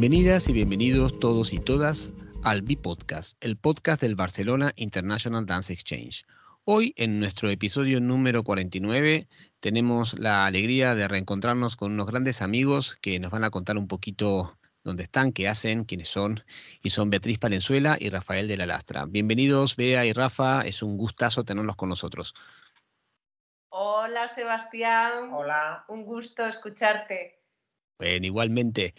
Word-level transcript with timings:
Bienvenidas 0.00 0.48
y 0.48 0.52
bienvenidos 0.52 1.18
todos 1.18 1.52
y 1.52 1.58
todas 1.58 2.12
al 2.44 2.62
B-Podcast, 2.62 3.36
el 3.44 3.56
podcast 3.56 4.00
del 4.00 4.14
Barcelona 4.14 4.72
International 4.76 5.44
Dance 5.44 5.72
Exchange. 5.72 6.24
Hoy, 6.62 6.94
en 6.96 7.18
nuestro 7.18 7.50
episodio 7.50 8.00
número 8.00 8.44
49, 8.44 9.26
tenemos 9.58 10.16
la 10.16 10.46
alegría 10.46 10.94
de 10.94 11.08
reencontrarnos 11.08 11.74
con 11.74 11.90
unos 11.90 12.06
grandes 12.06 12.42
amigos 12.42 12.94
que 12.94 13.18
nos 13.18 13.32
van 13.32 13.42
a 13.42 13.50
contar 13.50 13.76
un 13.76 13.88
poquito 13.88 14.56
dónde 14.84 15.02
están, 15.02 15.32
qué 15.32 15.48
hacen, 15.48 15.82
quiénes 15.82 16.06
son, 16.06 16.44
y 16.80 16.90
son 16.90 17.10
Beatriz 17.10 17.40
Palenzuela 17.40 17.96
y 17.98 18.08
Rafael 18.08 18.46
de 18.46 18.56
la 18.56 18.66
Lastra. 18.66 19.04
Bienvenidos, 19.04 19.74
Bea 19.74 20.06
y 20.06 20.12
Rafa, 20.12 20.62
es 20.62 20.80
un 20.84 20.96
gustazo 20.96 21.42
tenerlos 21.42 21.74
con 21.74 21.88
nosotros. 21.88 22.36
Hola, 23.70 24.28
Sebastián. 24.28 25.32
Hola. 25.32 25.84
Un 25.88 26.04
gusto 26.04 26.46
escucharte. 26.46 27.37
Bueno, 27.98 28.26
igualmente. 28.26 28.94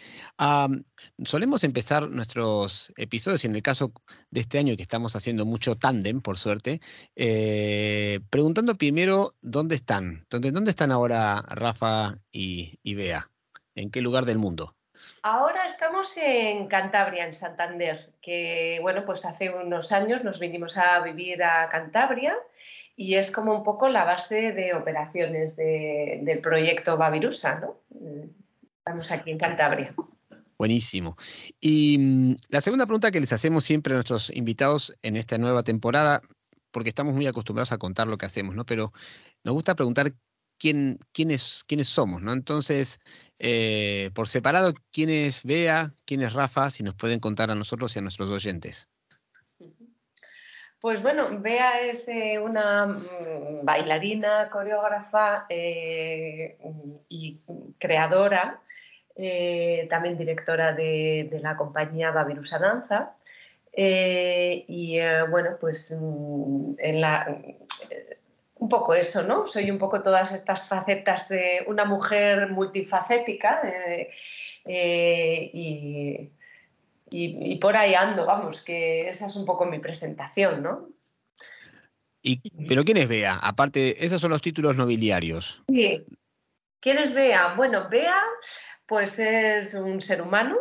solemos 1.24 1.64
empezar 1.64 2.10
nuestros 2.10 2.92
episodios, 2.98 3.44
y 3.46 3.48
en 3.48 3.56
el 3.56 3.62
caso 3.62 3.94
de 4.30 4.42
este 4.42 4.60
año 4.60 4.76
que 4.76 4.82
estamos 4.82 5.16
haciendo 5.16 5.46
mucho 5.46 5.76
tándem, 5.76 6.22
por 6.22 6.38
suerte, 6.38 6.82
eh, 7.16 8.20
preguntando 8.30 8.76
primero 8.76 9.36
dónde 9.42 9.76
están. 9.76 10.26
¿Dónde, 10.30 10.52
¿Dónde 10.52 10.72
están 10.72 10.92
ahora 10.92 11.42
Rafa 11.48 12.18
y, 12.30 12.78
Bea? 12.94 13.32
¿En 13.74 13.90
qué 13.90 14.02
lugar 14.02 14.26
del 14.26 14.38
mundo? 14.38 14.76
Ahora 15.24 15.66
estamos 15.66 16.18
en 16.18 16.68
Cantabria, 16.68 17.26
en 17.26 17.32
Santander, 17.32 18.12
que 18.22 18.80
bueno, 18.82 19.06
pues 19.06 19.24
hace 19.24 19.50
unos 19.50 19.94
años 19.94 20.26
nos 20.26 20.40
vinimos 20.40 20.76
a 20.76 21.00
vivir 21.00 21.42
a 21.42 21.70
Cantabria 21.70 22.36
y 22.98 23.16
es 23.16 23.32
como 23.32 23.56
un 23.56 23.64
poco 23.64 23.88
la 23.88 24.04
base 24.04 24.52
de 24.52 24.74
operaciones 24.74 25.56
del 25.56 26.42
proyecto 26.42 26.98
Babirusa, 26.98 27.62
¿no? 27.62 27.78
Estamos 28.90 29.12
aquí 29.12 29.30
en 29.30 29.38
Cantabria. 29.38 29.94
Buenísimo. 30.58 31.16
Y 31.60 32.00
mm, 32.00 32.36
la 32.50 32.60
segunda 32.60 32.88
pregunta 32.88 33.12
que 33.12 33.20
les 33.20 33.32
hacemos 33.32 33.64
siempre 33.64 33.94
a 33.94 33.98
nuestros 33.98 34.32
invitados 34.36 34.96
en 35.04 35.16
esta 35.16 35.38
nueva 35.38 35.62
temporada, 35.62 36.24
porque 36.72 36.90
estamos 36.90 37.14
muy 37.14 37.28
acostumbrados 37.28 37.72
a 37.72 37.78
contar 37.78 38.08
lo 38.08 38.18
que 38.18 38.26
hacemos, 38.26 38.56
¿no? 38.56 38.66
Pero 38.66 38.92
nos 39.44 39.54
gusta 39.54 39.76
preguntar 39.76 40.16
quién, 40.58 40.98
quiénes, 41.14 41.64
somos, 41.84 42.24
¿no? 42.24 42.34
Entonces, 42.34 43.00
eh, 43.38 44.10
por 44.16 44.28
separado, 44.28 44.74
¿quién 44.92 45.12
es 45.12 45.44
Bea? 45.44 45.94
¿Quién 46.06 46.24
es 46.24 46.34
Rafa? 46.34 46.72
Si 46.72 46.82
nos 46.82 46.96
pueden 46.96 47.20
contar 47.20 47.52
a 47.52 47.56
nosotros 47.56 47.96
y 47.96 48.00
a 48.00 48.02
nuestros 48.02 48.32
oyentes. 48.32 48.90
Pues 50.82 51.02
bueno, 51.02 51.28
Bea 51.42 51.82
es 51.82 52.08
eh, 52.08 52.40
una 52.40 52.86
mm, 52.86 53.64
bailarina, 53.66 54.50
coreógrafa 54.50 55.46
eh, 55.50 56.58
y 57.10 57.42
creadora, 57.78 58.62
eh, 59.16 59.88
también 59.90 60.18
directora 60.18 60.72
de, 60.72 61.30
la 61.42 61.58
compañía 61.58 62.12
Babirusa 62.12 62.60
Danza. 62.60 63.16
y 63.76 65.00
bueno, 65.30 65.58
pues 65.60 65.96
mm, 66.00 66.76
la, 66.94 67.42
un 68.56 68.70
poco 68.70 68.94
eso, 68.94 69.24
¿no? 69.24 69.46
Soy 69.46 69.70
un 69.72 69.80
poco 69.80 70.02
todas 70.02 70.32
estas 70.32 70.68
facetas, 70.68 71.34
una 71.68 71.84
mujer 71.84 72.50
multifacética 72.52 73.64
y 74.66 76.32
y, 77.12 77.58
por 77.58 77.76
ahí 77.76 77.94
ando, 77.94 78.26
vamos, 78.26 78.62
que 78.62 79.10
esa 79.10 79.28
es 79.28 79.36
un 79.36 79.46
poco 79.46 79.66
mi 79.66 79.80
presentación, 79.80 80.64
¿no? 80.64 80.90
Y, 82.22 82.42
¿Pero 82.68 82.84
quién 82.84 82.98
es 82.98 83.08
Bea? 83.08 83.40
Aparte, 83.42 84.04
esos 84.04 84.20
son 84.20 84.32
los 84.32 84.42
títulos 84.42 84.76
nobiliarios. 84.76 85.64
Sí. 85.68 86.06
¿Quién 86.82 86.98
es 86.98 87.14
Bea? 87.14 87.56
Bueno, 87.56 87.88
Bea, 87.90 88.22
pues 88.86 89.20
es 89.20 89.74
un 89.74 90.02
ser 90.02 90.22
humano 90.22 90.58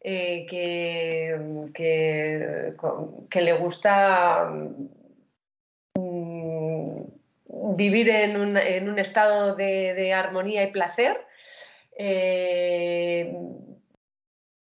eh, 0.00 0.46
que, 0.48 1.36
que, 1.74 3.40
le 3.40 3.52
gusta 3.54 4.48
mm, 4.50 4.88
vivir 7.76 8.08
en 8.10 8.36
un, 8.36 8.98
estado 8.98 9.54
de, 9.56 10.12
armonía 10.12 10.64
y 10.64 10.72
placer. 10.72 11.24
Eh, 11.98 13.34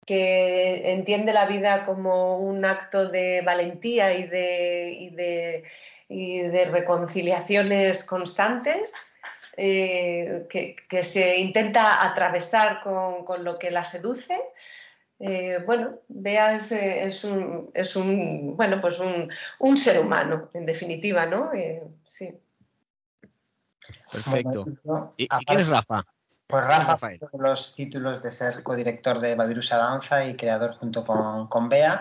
que 0.08 0.94
entiende 0.94 1.34
la 1.34 1.44
vida 1.44 1.84
como 1.84 2.38
un 2.38 2.64
acto 2.64 3.10
de 3.10 3.42
valentía 3.44 4.14
y 4.14 4.26
de, 4.26 5.64
de, 6.08 6.64
reconciliaciones 6.72 8.04
constantes, 8.04 8.94
eh, 9.54 10.46
que, 10.48 11.02
se 11.02 11.36
intenta 11.36 12.02
atravesar 12.10 12.80
con, 12.80 13.44
lo 13.44 13.58
que 13.58 13.70
la 13.70 13.84
seduce. 13.84 14.34
Eh, 15.20 15.58
bueno, 15.66 15.98
Bea 16.08 16.56
es, 16.56 17.22
un, 17.24 18.56
bueno, 18.56 18.80
pues 18.80 18.98
un, 19.58 19.76
ser 19.76 20.00
humano, 20.00 20.48
en 20.54 20.64
definitiva, 20.64 21.26
¿no? 21.26 21.52
Eh, 21.52 21.82
sí. 22.06 22.32
Perfecto. 24.10 24.64
¿Y, 25.18 25.28
quién 25.28 25.60
es 25.60 25.68
Rafa? 25.68 26.02
Pues 26.48 26.64
Rafa, 26.64 27.10
los 27.38 27.74
títulos 27.74 28.22
de 28.22 28.30
ser 28.30 28.62
codirector 28.62 29.20
de 29.20 29.34
Babirusa 29.34 29.76
Danza 29.76 30.24
y 30.24 30.34
creador 30.34 30.76
junto 30.76 31.04
con, 31.04 31.46
con 31.46 31.68
Bea. 31.68 32.00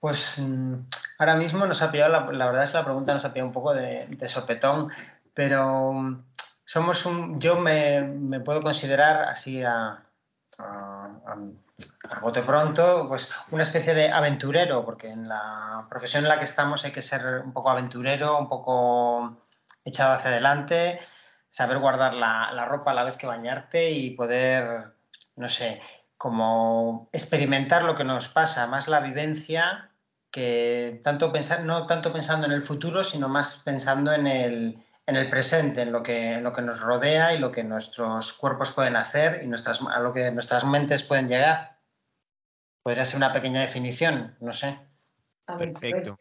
Pues 0.00 0.38
mm, 0.38 0.74
ahora 1.18 1.34
mismo 1.36 1.66
nos 1.66 1.82
ha 1.82 1.92
pillado, 1.92 2.32
la, 2.32 2.46
verdad 2.46 2.64
es 2.64 2.70
que 2.70 2.78
la 2.78 2.84
pregunta 2.84 3.12
nos 3.12 3.26
ha 3.26 3.34
pillado 3.34 3.48
un 3.48 3.52
poco 3.52 3.74
de, 3.74 4.16
sopetón, 4.26 4.88
pero 5.34 5.92
mm, 5.92 6.24
somos 6.64 7.04
un, 7.04 7.38
yo 7.38 7.60
me, 7.60 8.40
puedo 8.40 8.62
considerar 8.62 9.24
así 9.24 9.62
a, 9.62 10.02
a, 10.58 11.36
bote 12.22 12.40
pronto, 12.40 13.06
pues 13.06 13.30
una 13.50 13.64
especie 13.64 13.92
de 13.92 14.10
aventurero, 14.10 14.82
porque 14.82 15.10
en 15.10 15.28
la 15.28 15.84
profesión 15.90 16.22
en 16.24 16.30
la 16.30 16.38
que 16.38 16.44
estamos 16.44 16.86
hay 16.86 16.92
que 16.92 17.02
ser 17.02 17.42
un 17.44 17.52
poco 17.52 17.68
aventurero, 17.68 18.38
un 18.38 18.48
poco 18.48 19.36
echado 19.84 20.14
hacia 20.14 20.30
adelante 20.30 21.00
saber 21.54 21.78
guardar 21.78 22.14
la, 22.14 22.64
ropa 22.64 22.90
a 22.90 22.94
la 22.94 23.04
vez 23.04 23.16
que 23.16 23.28
bañarte 23.28 23.92
y 23.92 24.10
poder, 24.10 24.86
no 25.36 25.48
sé, 25.48 25.80
como 26.16 27.08
experimentar 27.12 27.84
lo 27.84 27.94
que 27.94 28.02
nos 28.02 28.26
pasa, 28.26 28.66
más 28.66 28.88
la 28.88 28.98
vivencia 28.98 29.88
que 30.32 31.00
tanto 31.04 31.32
pensar, 31.32 31.62
no 31.62 31.86
tanto 31.86 32.12
pensando 32.12 32.44
en 32.46 32.52
el 32.52 32.62
futuro, 32.64 33.04
sino 33.04 33.28
más 33.28 33.62
pensando 33.64 34.12
en 34.12 34.26
el, 34.26 34.84
en 35.06 35.14
el 35.14 35.30
presente, 35.30 35.82
en 35.82 35.92
lo, 35.92 36.02
que, 36.02 36.40
lo 36.40 36.52
que 36.52 36.62
nos 36.62 36.80
rodea 36.80 37.34
y 37.34 37.38
lo 37.38 37.52
que 37.52 37.62
nuestros 37.62 38.32
cuerpos 38.32 38.72
pueden 38.72 38.96
hacer 38.96 39.44
y 39.44 39.46
nuestras, 39.46 39.80
a 39.80 40.00
lo 40.00 40.12
que 40.12 40.32
nuestras 40.32 40.64
mentes 40.64 41.04
pueden 41.04 41.28
llegar. 41.28 41.78
Podría 42.82 43.04
ser 43.04 43.18
una 43.18 43.32
pequeña 43.32 43.60
definición, 43.60 44.36
no 44.40 44.52
sé. 44.52 44.76
Perfecto. 45.46 46.18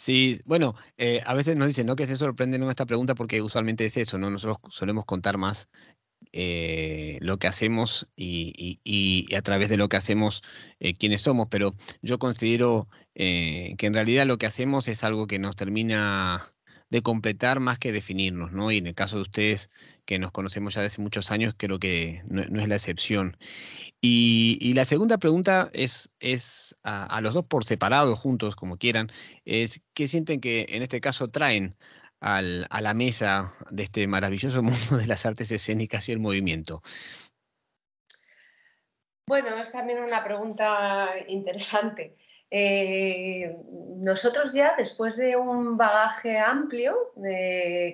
Sí, 0.00 0.40
bueno, 0.46 0.74
eh, 0.96 1.20
a 1.26 1.34
veces 1.34 1.58
nos 1.58 1.68
dicen, 1.68 1.86
¿no? 1.86 1.94
Que 1.94 2.06
se 2.06 2.16
sorprenden 2.16 2.62
con 2.62 2.70
esta 2.70 2.86
pregunta 2.86 3.14
porque 3.14 3.42
usualmente 3.42 3.84
es 3.84 3.98
eso, 3.98 4.16
¿no? 4.16 4.30
Nosotros 4.30 4.58
solemos 4.70 5.04
contar 5.04 5.36
más 5.36 5.68
eh, 6.32 7.18
lo 7.20 7.38
que 7.38 7.48
hacemos 7.48 8.08
y, 8.16 9.28
a 9.36 9.42
través 9.42 9.68
de 9.68 9.76
lo 9.76 9.90
que 9.90 9.98
hacemos 9.98 10.42
eh, 10.78 10.94
quiénes 10.94 11.20
somos, 11.20 11.48
pero 11.50 11.74
yo 12.00 12.18
considero 12.18 12.88
que 13.14 13.76
en 13.78 13.92
realidad 13.94 14.26
lo 14.26 14.38
que 14.38 14.46
hacemos 14.46 14.88
es 14.88 15.04
algo 15.04 15.26
que 15.26 15.38
nos 15.38 15.54
termina 15.54 16.40
de 16.90 17.02
completar 17.02 17.60
más 17.60 17.78
que 17.78 17.92
definirnos, 17.92 18.52
¿no? 18.52 18.70
Y 18.72 18.78
en 18.78 18.88
el 18.88 18.94
caso 18.94 19.16
de 19.16 19.22
ustedes, 19.22 19.70
que 20.04 20.18
nos 20.18 20.32
conocemos 20.32 20.74
ya 20.74 20.82
desde 20.82 20.94
hace 20.94 21.02
muchos 21.02 21.30
años, 21.30 21.54
creo 21.56 21.78
que 21.78 22.22
no, 22.26 22.42
es 22.60 22.68
la 22.68 22.74
excepción. 22.74 23.36
Y, 24.00 24.72
la 24.74 24.84
segunda 24.84 25.18
pregunta 25.18 25.70
es, 25.72 26.10
es 26.18 26.76
a, 26.82 27.20
los 27.20 27.34
dos 27.34 27.44
por 27.46 27.64
separado, 27.64 28.16
juntos, 28.16 28.56
como 28.56 28.76
quieran, 28.76 29.08
es 29.44 29.82
¿qué 29.94 30.08
sienten 30.08 30.40
que 30.40 30.66
en 30.70 30.82
este 30.82 31.00
caso 31.00 31.28
traen 31.28 31.76
a 32.20 32.42
la 32.42 32.94
mesa 32.94 33.54
de 33.70 33.84
este 33.84 34.06
maravilloso 34.06 34.62
mundo 34.62 34.98
de 34.98 35.06
las 35.06 35.24
artes 35.26 35.50
escénicas 35.52 36.08
y 36.08 36.12
el 36.12 36.18
movimiento? 36.18 36.82
Bueno, 39.26 39.56
es 39.58 39.70
también 39.70 40.02
una 40.02 40.24
pregunta 40.24 41.10
interesante. 41.28 42.16
Eh, 42.50 43.56
nosotros 43.98 44.52
ya, 44.52 44.74
después 44.76 45.16
de 45.16 45.36
un 45.36 45.76
bagaje 45.76 46.38
amplio, 46.38 47.12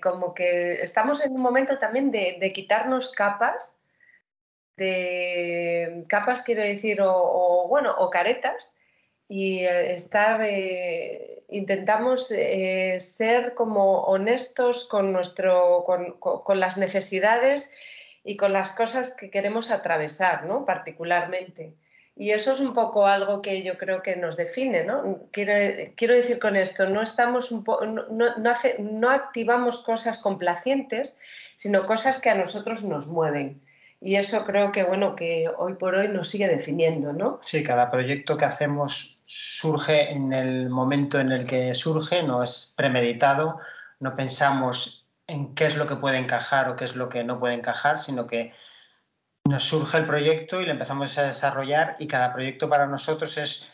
como 0.03 0.35
que 0.35 0.83
estamos 0.83 1.23
en 1.23 1.33
un 1.33 1.43
momento 1.43 1.79
también 1.79 2.11
de, 2.11 2.53
quitarnos 2.55 3.13
capas, 3.13 3.79
de 4.77 6.05
capas 6.09 6.43
quiero 6.43 6.63
decir, 6.63 7.01
o, 7.03 7.67
bueno, 7.69 7.95
o 7.99 8.09
caretas, 8.09 8.77
y 9.29 9.65
eh, 9.65 9.95
estar, 9.95 10.41
eh, 10.43 11.43
intentamos 11.49 12.29
ser 12.29 13.55
como 13.55 14.03
honestos 14.05 14.87
con, 14.89 15.13
nuestro, 15.13 15.85
con, 15.85 16.61
las 16.61 16.77
necesidades 16.77 17.71
y 18.25 18.37
con 18.37 18.53
las 18.53 18.73
cosas 18.73 19.15
que 19.15 19.31
queremos 19.31 19.71
atravesar, 19.71 20.47
¿no? 20.47 20.65
Particularmente. 20.65 21.75
Y 22.19 22.31
eso 22.31 22.53
es 22.53 22.61
un 22.61 22.73
poco 22.73 23.07
algo 23.07 23.43
que 23.43 23.63
yo 23.63 23.77
creo 23.77 24.03
que 24.03 24.17
nos 24.17 24.39
define, 24.39 24.85
¿no? 24.85 25.29
Quiero, 25.33 26.15
decir 26.15 26.39
con 26.39 26.57
esto, 26.57 26.89
no, 26.89 27.03
estamos 27.03 27.53
no, 27.53 29.11
activamos 29.11 29.81
cosas 29.81 30.19
complacientes, 30.19 31.21
sino 31.57 31.85
cosas 31.85 32.19
que 32.19 32.31
a 32.31 32.35
nosotros 32.35 32.85
nos 32.85 33.09
mueven. 33.09 33.61
y 34.01 34.17
eso 34.17 34.47
creo 34.47 34.73
que, 34.73 34.85
bueno, 34.85 35.15
que 35.15 35.51
hoy 35.59 35.75
por 35.75 35.95
hoy 35.95 36.09
nos 36.09 36.29
sigue 36.29 36.49
definiendo, 36.49 37.13
¿no? 37.13 37.39
Sí, 37.45 37.63
cada 37.63 37.91
proyecto 37.91 38.39
que 38.39 38.47
hacemos 38.47 39.23
surge 39.27 40.11
en 40.11 40.33
el 40.33 40.71
momento 40.71 41.21
en 41.21 41.33
el 41.33 41.45
que 41.45 41.75
surge, 41.75 42.23
no 42.23 42.43
es 42.43 42.73
premeditado, 42.79 43.59
no 44.01 44.17
pensamos 44.17 45.07
en 45.27 45.55
qué 45.55 45.67
es 45.67 45.77
lo 45.77 45.87
que 45.87 45.97
puede 45.97 46.17
encajar 46.17 46.71
o 46.71 46.77
qué 46.77 46.85
es 46.85 46.97
lo 46.97 47.11
que 47.11 47.25
no 47.25 47.39
puede 47.39 47.55
encajar, 47.55 47.99
sino 47.99 48.27
que 48.27 48.53
nos 49.49 49.65
surge 49.65 49.99
el 49.99 50.07
proyecto 50.07 50.61
y 50.61 50.67
lo 50.67 50.73
empezamos 50.73 51.17
a 51.19 51.23
desarrollar 51.23 51.97
y 51.99 52.07
cada 52.07 52.33
proyecto 52.33 52.69
para 52.69 52.87
nosotros 52.87 53.39
es, 53.39 53.71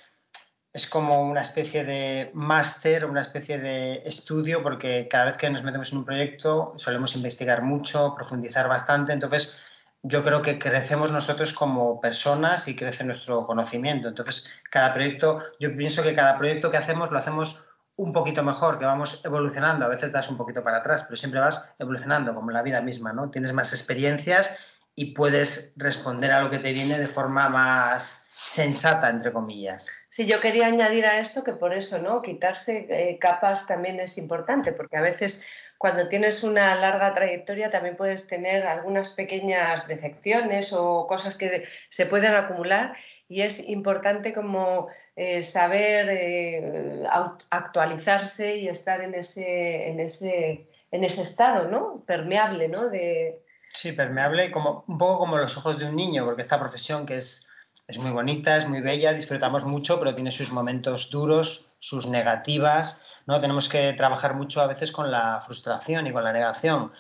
es 0.73 0.89
como 0.89 1.23
una 1.23 1.41
especie 1.41 1.85
de 1.85 2.31
máster, 2.35 3.05
una 3.05 3.21
especie 3.21 3.59
de 3.59 4.03
estudio, 4.05 4.63
porque 4.63 5.09
cada 5.11 5.27
vez 5.27 5.37
que 5.37 5.51
nos 5.51 5.63
metemos 5.63 5.93
en 5.93 5.99
un 5.99 6.05
proyecto 6.05 6.75
solemos 6.77 7.17
investigar 7.17 7.63
mucho, 7.63 8.15
profundizar 8.15 8.69
bastante, 8.69 9.13
entonces 9.13 9.61
yo 10.03 10.25
creo 10.25 10.43
que 10.43 10.59
crecemos 10.59 11.13
nosotros 11.13 11.53
como 11.53 12.01
personas 12.01 12.67
y 12.67 12.75
crece 12.75 13.05
nuestro 13.05 13.47
conocimiento. 13.47 14.09
Entonces, 14.09 14.51
cada 14.69 14.93
proyecto, 14.93 15.41
yo 15.61 15.77
pienso 15.77 16.03
que 16.03 16.15
cada 16.15 16.37
proyecto 16.39 16.73
que 16.73 16.77
hacemos 16.77 17.13
lo 17.13 17.19
hacemos 17.19 17.65
un 17.95 18.13
poquito 18.13 18.43
mejor, 18.43 18.81
que 18.81 18.85
vamos 18.85 19.25
evolucionando. 19.25 19.85
A 19.85 19.89
veces 19.89 20.11
das 20.11 20.29
un 20.29 20.37
poquito 20.37 20.65
para 20.65 20.79
atrás, 20.79 21.05
pero 21.05 21.17
siempre 21.17 21.39
vas 21.39 21.73
evolucionando, 21.79 22.35
como 22.35 22.51
la 22.51 22.63
vida 22.63 22.81
misma, 22.81 23.13
¿no? 23.13 23.31
Tienes 23.31 23.53
más 23.53 23.73
experiencias 23.73 24.59
y 24.95 25.15
puedes 25.15 25.73
responder 25.77 26.33
a 26.33 26.43
lo 26.43 26.51
que 26.51 26.59
te 26.59 26.73
viene 26.73 26.99
de 26.99 27.09
forma 27.09 27.49
más 27.49 28.23
sensata, 28.35 29.09
entre 29.09 29.33
comillas. 29.33 29.89
Sí, 30.09 30.27
yo 30.27 30.41
quería 30.41 30.67
añadir 30.67 31.07
a 31.07 31.21
esto 31.21 31.45
que 31.45 31.53
por 31.53 31.73
eso, 31.73 32.01
¿no? 32.03 32.23
Quitarse 32.23 32.87
eh, 32.91 33.19
capas 33.19 33.67
también 33.67 34.01
es 34.01 34.19
importante, 34.19 34.73
porque 34.73 34.97
a 34.97 35.01
veces 35.01 35.47
cuando 35.79 36.09
tienes 36.09 36.45
una 36.45 36.75
larga 36.77 37.15
trayectoria 37.15 37.71
también 37.71 37.97
puedes 37.97 38.27
tener 38.27 38.67
algunas 38.67 39.13
pequeñas 39.13 39.89
decepciones 39.89 40.73
o 40.73 41.07
cosas 41.07 41.37
que 41.37 41.67
se 41.89 42.07
pueden 42.07 42.35
acumular 42.35 42.95
y 43.29 43.43
es 43.43 43.69
importante 43.69 44.33
como 44.33 44.89
eh, 45.17 45.43
saber 45.43 46.09
eh, 46.11 47.03
actualizarse 47.51 48.57
y 48.59 48.69
estar 48.69 49.01
en 49.01 49.15
ese, 49.15 49.89
en 49.89 50.01
ese, 50.01 50.69
en 50.91 51.05
ese 51.05 51.23
estado, 51.23 51.69
¿no? 51.69 52.05
Permeable, 52.07 52.69
¿no? 52.69 52.89
De... 52.89 53.42
Sí, 53.75 53.93
permeable, 53.93 54.51
como, 54.51 54.85
un 54.87 54.99
poco 54.99 55.19
como 55.19 55.39
los 55.39 55.57
ojos 55.57 55.79
de 55.79 55.87
un 55.87 55.97
niño, 55.97 56.25
porque 56.25 56.43
esta 56.43 56.61
profesión 56.61 57.07
que 57.07 57.17
es, 57.17 57.49
es 57.89 57.99
muy 57.99 58.11
bonita, 58.11 58.57
es 58.57 58.69
muy 58.69 58.81
bella, 58.81 59.13
disfrutamos 59.13 59.65
mucho, 59.65 59.99
pero 59.99 60.15
tiene 60.15 60.31
sus 60.31 60.53
momentos 60.53 61.11
duros, 61.11 61.73
sus 61.79 62.07
negativas, 62.07 63.05
¿no? 63.27 63.41
Tenemos 63.41 63.69
que 63.69 63.93
trabajar 63.95 64.35
mucho 64.35 64.61
a 64.61 64.67
veces 64.67 64.93
con 64.93 65.11
la 65.11 65.41
frustración 65.45 66.07
y 66.07 66.13
con 66.13 66.25
la 66.25 66.33
negación. 66.33 66.93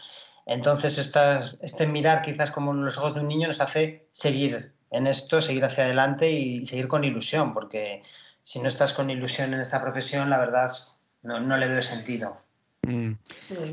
Entonces, 0.46 0.98
este 1.60 1.86
mirar 1.86 2.22
quizás 2.22 2.50
como 2.50 2.72
los 2.72 2.98
ojos 2.98 3.14
de 3.14 3.20
un 3.20 3.28
niño 3.28 3.48
nos 3.48 3.60
hace 3.60 4.08
seguir 4.10 4.72
en 4.90 5.06
esto, 5.06 5.40
seguir 5.40 5.64
hacia 5.64 5.84
adelante 5.84 6.30
y 6.30 6.66
seguir 6.66 6.88
con 6.88 7.04
ilusión, 7.04 7.54
porque 7.54 8.02
si 8.42 8.60
no 8.60 8.68
estás 8.68 8.92
con 8.92 9.10
ilusión 9.10 9.54
en 9.54 9.60
esta 9.60 9.80
profesión, 9.80 10.30
la 10.30 10.38
verdad 10.38 10.70
no, 11.22 11.56
le 11.56 11.68
veo 11.68 11.80
sentido. 11.80 12.36
Mm. 12.86 13.12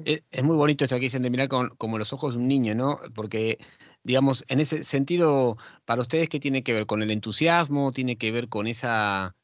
Es, 0.06 0.44
muy 0.44 0.56
bonito 0.56 0.84
esto 0.84 0.96
que 0.96 1.02
dicen 1.02 1.22
de 1.22 1.30
mirar 1.30 1.48
con, 1.48 1.70
como 1.78 1.98
los 1.98 2.14
ojos 2.14 2.36
de 2.36 2.40
un 2.40 2.48
niño, 2.48 2.76
¿no? 2.76 3.00
Porque, 3.16 3.58
digamos, 4.04 4.46
en 4.48 4.60
ese 4.60 4.84
sentido, 4.84 5.58
para 5.86 6.02
ustedes, 6.02 6.30
¿qué 6.30 6.40
tiene 6.40 6.64
que 6.64 6.74
ver 6.74 6.86
con 6.86 7.02
el 7.02 7.12
entusiasmo? 7.12 7.92
¿Tiene 7.92 8.18
que 8.18 8.32
ver 8.32 8.50
con 8.50 8.68
esa 8.68 9.36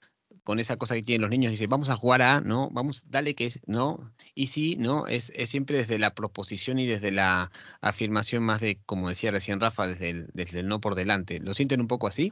con 0.45 0.59
esa 0.59 0.77
cosa 0.77 0.93
que 0.93 1.01
tienen 1.01 1.23
los 1.23 1.31
niños, 1.31 1.49
dice, 1.49 1.65
vamos 1.65 1.89
a 1.89 1.95
jugar 1.95 2.21
a, 2.21 2.39
¿no? 2.39 2.69
Vamos, 2.71 3.09
dale 3.09 3.33
que 3.33 3.45
es, 3.45 3.61
¿no? 3.65 4.13
Y 4.35 4.47
sí, 4.47 4.75
¿no? 4.77 5.07
Es, 5.07 5.33
siempre 5.45 5.77
desde 5.77 5.97
la 5.97 6.13
proposición 6.13 6.77
y 6.77 6.85
desde 6.85 7.11
la 7.11 7.51
afirmación 7.81 8.43
más 8.43 8.61
de, 8.61 8.79
como 8.85 9.09
decía 9.09 9.31
recién 9.31 9.59
Rafa, 9.59 9.87
desde 9.87 10.11
el, 10.11 10.27
desde 10.33 10.59
el 10.59 10.67
no 10.67 10.79
por 10.79 10.93
delante. 10.93 11.39
¿Lo 11.39 11.55
sienten 11.55 11.81
un 11.81 11.87
poco 11.87 12.05
así? 12.05 12.31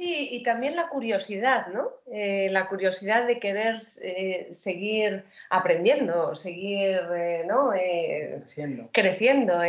Sí, 0.00 0.28
y 0.32 0.42
también 0.42 0.76
la 0.76 0.88
curiosidad, 0.88 1.66
¿no? 1.66 1.90
Eh, 2.10 2.48
la 2.50 2.68
curiosidad 2.68 3.26
de 3.26 3.38
querer 3.38 3.76
eh, 4.02 4.48
seguir 4.50 5.26
aprendiendo, 5.50 6.34
seguir, 6.34 7.02
eh, 7.14 7.44
¿no? 7.46 7.68
creciendo. 7.68 8.88
creciendo. 8.92 9.60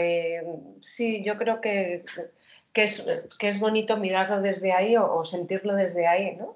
sí, 0.79 1.21
yo 1.21 1.37
creo 1.37 1.59
que, 1.59 2.05
que, 2.71 2.83
es, 2.83 3.05
que 3.37 3.49
es 3.49 3.59
bonito 3.59 3.97
mirarlo 3.97 4.39
desde 4.39 4.71
ahí 4.71 4.95
o, 4.95 5.13
o 5.13 5.25
sentirlo 5.25 5.75
desde 5.75 6.07
ahí, 6.07 6.37
¿no? 6.37 6.55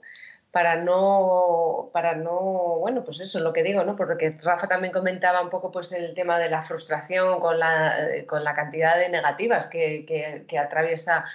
para 0.56 0.78
no, 0.78 1.90
para 1.92 2.16
no, 2.16 2.78
bueno, 2.80 3.04
pues 3.04 3.20
eso 3.20 3.40
es 3.40 3.44
lo 3.44 3.52
que 3.52 3.62
digo, 3.62 3.84
¿no? 3.84 3.98
Porque 3.98 4.38
Rafa 4.42 4.70
también 4.70 4.94
comentaba 4.94 5.42
un 5.42 5.50
poco 5.50 5.70
pues 5.70 5.92
el 5.92 6.14
tema 6.14 6.40
de 6.40 6.50
la 6.50 6.62
frustración 6.62 7.42
con 7.42 7.60
la, 7.60 7.94
con 8.26 8.42
la 8.46 8.54
cantidad 8.54 8.98
de 8.98 9.10
negativas 9.10 9.68
que, 9.68 10.06
que, 10.48 10.58
atraviesa 10.58 11.26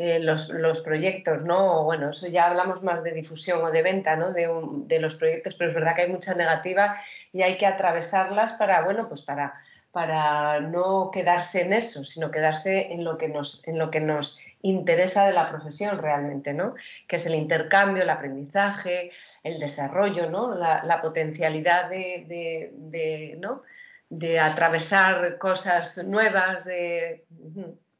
eh, 0.00 0.20
los, 0.20 0.48
los, 0.50 0.80
proyectos, 0.80 1.42
¿no? 1.44 1.82
Bueno, 1.82 2.10
eso 2.10 2.28
ya 2.28 2.46
hablamos 2.46 2.84
más 2.84 3.02
de 3.02 3.10
difusión 3.10 3.64
o 3.64 3.72
de 3.72 3.82
venta, 3.82 4.14
¿no? 4.14 4.32
De, 4.32 4.48
de, 4.86 5.00
los 5.00 5.16
proyectos, 5.16 5.56
pero 5.56 5.70
es 5.70 5.74
verdad 5.74 5.96
que 5.96 6.02
hay 6.02 6.12
mucha 6.12 6.36
negativa 6.36 7.00
y 7.32 7.42
hay 7.42 7.56
que 7.56 7.66
atravesarlas 7.66 8.52
para, 8.52 8.82
bueno, 8.84 9.08
pues 9.08 9.22
para, 9.22 9.60
para 9.90 10.60
no 10.60 11.10
quedarse 11.12 11.62
en 11.62 11.72
eso, 11.72 12.04
sino 12.04 12.30
quedarse 12.30 12.92
en 12.92 13.02
lo 13.02 13.18
que 13.18 13.28
nos, 13.28 13.66
en 13.66 13.76
lo 13.76 13.90
que 13.90 14.00
nos 14.00 14.38
interesa 14.62 15.26
de 15.26 15.32
la 15.32 15.50
profesión 15.50 15.98
realmente, 15.98 16.54
¿no? 16.54 16.76
Que 17.08 17.16
es 17.16 17.26
el 17.26 17.34
intercambio, 17.34 18.04
el 18.04 18.10
aprendizaje, 18.10 19.10
el 19.42 19.58
desarrollo, 19.58 20.30
¿no? 20.30 20.54
La, 20.54 21.00
potencialidad 21.02 21.90
de, 21.90 23.36
¿no? 23.40 23.64
de 24.10 24.38
atravesar 24.38 25.38
cosas 25.38 26.04
nuevas, 26.04 26.64
de 26.64 27.24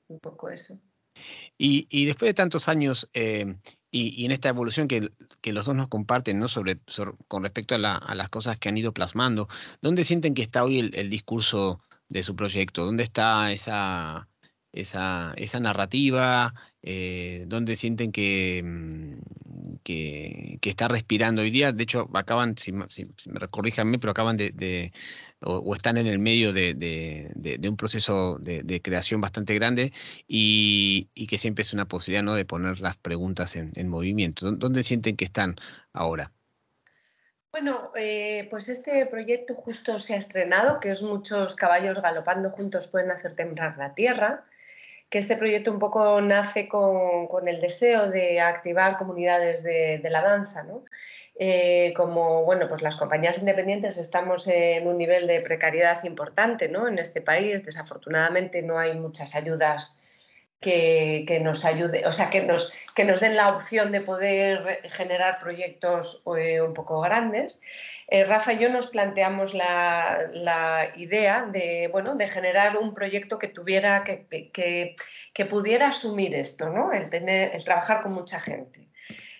un 0.08 0.20
poco 0.20 0.48
eso. 0.48 0.78
Y, 1.58 2.06
después 2.06 2.28
de 2.28 2.34
tantos 2.34 2.68
años 2.68 3.10
eh, 3.14 3.56
y, 3.90 4.24
en 4.24 4.30
esta 4.30 4.48
evolución 4.48 4.88
que, 4.88 5.10
los 5.52 5.66
dos 5.66 5.74
nos 5.74 5.88
comparten, 5.88 6.38
¿no? 6.38 6.48
Sobre, 6.48 6.78
con 7.26 7.42
respecto 7.42 7.74
a, 7.74 7.78
las 8.14 8.28
cosas 8.28 8.58
que 8.58 8.68
han 8.68 8.78
ido 8.78 8.92
plasmando, 8.94 9.48
¿dónde 9.82 10.04
sienten 10.04 10.34
que 10.34 10.42
está 10.42 10.64
hoy 10.64 10.78
el 10.94 11.10
discurso 11.10 11.80
de 12.08 12.22
su 12.22 12.36
proyecto? 12.36 12.84
¿Dónde 12.84 13.02
está 13.02 13.52
esa, 13.52 14.28
esa, 14.72 15.32
esa 15.36 15.60
narrativa, 15.60 16.54
eh, 16.82 17.44
donde 17.48 17.76
sienten 17.76 18.12
que, 18.12 18.62
que, 19.82 20.58
está 20.62 20.88
respirando 20.88 21.42
hoy 21.42 21.50
día. 21.50 21.72
De 21.72 21.82
hecho, 21.82 22.08
acaban, 22.14 22.56
si, 22.56 22.72
me 22.72 22.86
corríjanme, 23.50 23.98
pero 23.98 24.10
acaban 24.12 24.36
de, 24.36 24.92
o, 25.40 25.74
están 25.74 25.96
en 25.96 26.06
el 26.06 26.18
medio 26.18 26.52
de, 26.52 27.60
un 27.68 27.76
proceso 27.76 28.38
de, 28.38 28.80
creación 28.82 29.20
bastante 29.20 29.54
grande 29.54 29.92
y, 30.26 31.10
que 31.28 31.38
siempre 31.38 31.62
es 31.62 31.72
una 31.72 31.86
posibilidad 31.86 32.22
¿no? 32.22 32.34
de 32.34 32.44
poner 32.44 32.80
las 32.80 32.96
preguntas 32.96 33.56
en, 33.56 33.72
en 33.74 33.88
movimiento. 33.88 34.50
¿Dónde 34.52 34.82
sienten 34.82 35.16
que 35.16 35.24
están 35.24 35.56
ahora? 35.92 36.32
Bueno, 37.50 37.92
eh, 37.96 38.46
pues 38.50 38.68
este 38.68 39.06
proyecto 39.06 39.54
justo 39.54 39.98
se 39.98 40.14
ha 40.14 40.18
estrenado, 40.18 40.80
que 40.80 40.90
es 40.90 41.02
Muchos 41.02 41.54
caballos 41.54 42.00
galopando 42.02 42.50
juntos 42.50 42.88
pueden 42.88 43.10
hacer 43.10 43.34
temblar 43.34 43.78
la 43.78 43.94
tierra 43.94 44.44
que 45.10 45.18
este 45.18 45.36
proyecto 45.36 45.72
un 45.72 45.78
poco 45.78 46.20
nace 46.20 46.68
con, 46.68 47.28
el 47.46 47.60
deseo 47.60 48.10
de 48.10 48.40
activar 48.40 48.96
comunidades 48.96 49.62
de, 49.62 50.00
la 50.10 50.22
danza, 50.22 50.62
¿no? 50.62 50.84
Eh, 51.40 51.92
como 51.96 52.44
bueno, 52.44 52.68
pues 52.68 52.82
las 52.82 52.96
compañías 52.96 53.38
independientes 53.38 53.96
estamos 53.96 54.48
en 54.48 54.88
un 54.88 54.98
nivel 54.98 55.28
de 55.28 55.40
precariedad 55.40 56.02
importante 56.02 56.68
¿no? 56.68 56.88
en 56.88 56.98
este 56.98 57.20
país. 57.20 57.64
Desafortunadamente 57.64 58.62
no 58.62 58.76
hay 58.76 58.98
muchas 58.98 59.36
ayudas 59.36 60.02
que, 60.60 61.40
nos 61.42 61.64
ayuden, 61.64 62.06
o 62.06 62.12
sea, 62.12 62.30
que 62.30 62.42
nos, 62.42 62.72
que 62.94 63.04
nos 63.04 63.20
den 63.20 63.36
la 63.36 63.56
opción 63.56 63.92
de 63.92 64.00
poder 64.00 64.80
generar 64.90 65.38
proyectos 65.40 66.22
eh, 66.36 66.60
un 66.60 66.74
poco 66.74 67.00
grandes. 67.00 67.60
Eh, 68.08 68.24
Rafa 68.24 68.54
y 68.54 68.58
yo 68.58 68.70
nos 68.70 68.88
planteamos 68.88 69.54
la, 69.54 70.92
idea 70.96 71.42
de, 71.42 71.88
bueno, 71.92 72.14
de 72.14 72.28
generar 72.28 72.78
un 72.78 72.94
proyecto 72.94 73.38
que 73.38 73.48
tuviera, 73.48 74.02
que, 74.02 74.26
que, 75.32 75.44
pudiera 75.44 75.88
asumir 75.88 76.34
esto, 76.34 76.70
¿no? 76.70 76.92
el, 76.92 77.10
tener, 77.10 77.54
el 77.54 77.62
trabajar 77.64 78.00
con 78.00 78.12
mucha 78.12 78.40
gente. 78.40 78.88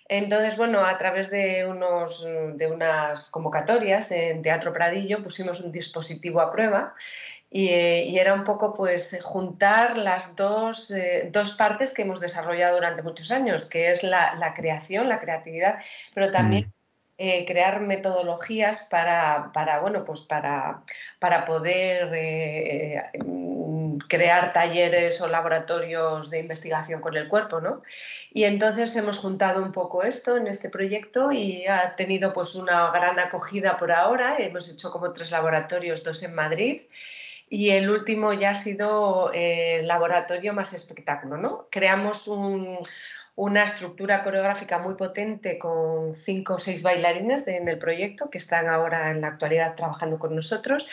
Entonces, 0.07 0.57
bueno, 0.57 0.83
a 0.83 0.97
través 0.97 1.29
de, 1.29 1.67
unos, 1.67 2.27
de 2.55 2.67
unas 2.67 3.29
convocatorias 3.29 4.11
en 4.11 4.41
Teatro 4.41 4.73
Pradillo 4.73 5.21
pusimos 5.21 5.61
un 5.61 5.71
dispositivo 5.71 6.41
a 6.41 6.51
prueba 6.51 6.95
y, 7.51 8.17
era 8.17 8.33
un 8.33 8.43
poco 8.43 8.75
pues 8.75 9.17
juntar 9.23 9.97
las 9.97 10.35
dos, 10.35 10.91
eh, 10.91 11.29
dos, 11.31 11.53
partes 11.53 11.93
que 11.93 12.03
hemos 12.03 12.19
desarrollado 12.19 12.75
durante 12.75 13.01
muchos 13.01 13.31
años, 13.31 13.65
que 13.65 13.91
es 13.91 14.03
la, 14.03 14.35
la 14.35 14.53
creación, 14.53 15.09
la 15.09 15.19
creatividad, 15.19 15.79
pero 16.13 16.31
también 16.31 16.67
mm. 16.67 16.79
Eh, 17.21 17.43
crear 17.45 17.81
metodologías 17.81 18.87
para, 18.89 19.51
para, 19.51 19.81
bueno, 19.81 20.05
pues 20.05 20.21
para, 20.21 20.83
para 21.19 21.43
poder 21.43 22.09
eh, 22.13 23.03
mm, 23.25 23.97
crear 24.07 24.53
talleres 24.53 25.19
o 25.19 25.27
laboratorios 25.27 26.29
de 26.29 26.39
investigación 26.39 27.01
con 27.01 27.17
el 27.17 27.27
cuerpo, 27.27 27.59
¿no? 27.59 27.81
Y 28.31 28.45
entonces 28.45 28.95
hemos 28.95 29.17
juntado 29.17 29.61
un 29.61 29.73
poco 29.73 30.03
esto 30.03 30.37
en 30.37 30.47
este 30.47 30.69
proyecto 30.69 31.33
y 31.33 31.67
ha 31.67 31.93
tenido 31.97 32.31
pues 32.31 32.55
una 32.55 32.89
gran 32.91 33.19
acogida 33.19 33.77
por 33.77 33.91
ahora. 33.91 34.37
Hemos 34.39 34.71
hecho 34.71 34.89
como 34.89 35.11
tres 35.11 35.31
laboratorios, 35.31 36.05
dos 36.05 36.23
en 36.23 36.33
Madrid 36.33 36.83
y 37.49 37.71
el 37.71 37.89
último 37.89 38.31
ya 38.33 38.51
ha 38.51 38.55
sido 38.55 39.31
el 39.33 39.87
laboratorio 39.87 40.53
más 40.53 40.73
espectáculo. 40.73 41.37
¿no? 41.37 41.67
Creamos 41.71 42.29
una 43.35 43.63
estructura 43.63 44.23
coreográfica 44.23 44.77
muy 44.79 44.95
potente 44.95 45.57
con 45.57 46.15
cinco 46.15 46.55
o 46.55 46.59
seis 46.59 46.83
bailarines 46.83 47.47
en 47.47 47.67
el 47.67 47.79
proyecto 47.79 48.29
que 48.29 48.37
están 48.37 48.67
ahora 48.67 49.11
en 49.11 49.21
la 49.21 49.27
actualidad 49.27 49.75
trabajando 49.75 50.19
con 50.19 50.35
nosotros 50.35 50.87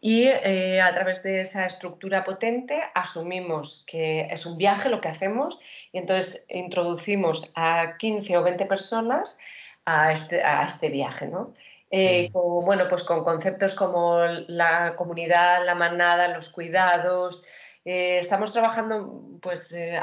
y 0.00 0.24
eh, 0.26 0.82
a 0.82 0.92
través 0.92 1.22
de 1.22 1.40
esa 1.40 1.64
estructura 1.64 2.24
potente 2.24 2.82
asumimos 2.94 3.86
que 3.88 4.26
es 4.30 4.44
un 4.44 4.58
viaje 4.58 4.90
lo 4.90 5.00
que 5.00 5.08
hacemos 5.08 5.60
y 5.92 5.98
entonces 5.98 6.44
introducimos 6.48 7.50
a 7.54 7.96
15 7.96 8.36
o 8.36 8.42
20 8.42 8.66
personas 8.66 9.38
a 9.86 10.12
este, 10.12 10.42
a 10.42 10.66
este 10.66 10.90
viaje. 10.90 11.26
¿no? 11.28 11.54
Eh, 11.96 12.30
con, 12.32 12.64
bueno, 12.64 12.86
pues 12.88 13.04
con 13.04 13.22
conceptos 13.22 13.76
como 13.76 14.18
la 14.48 14.96
comunidad, 14.96 15.64
la 15.64 15.76
manada, 15.76 16.26
los 16.26 16.50
cuidados. 16.50 17.44
Eh, 17.84 18.18
estamos 18.18 18.52
trabajando, 18.52 19.38
pues, 19.40 19.70
eh, 19.72 20.00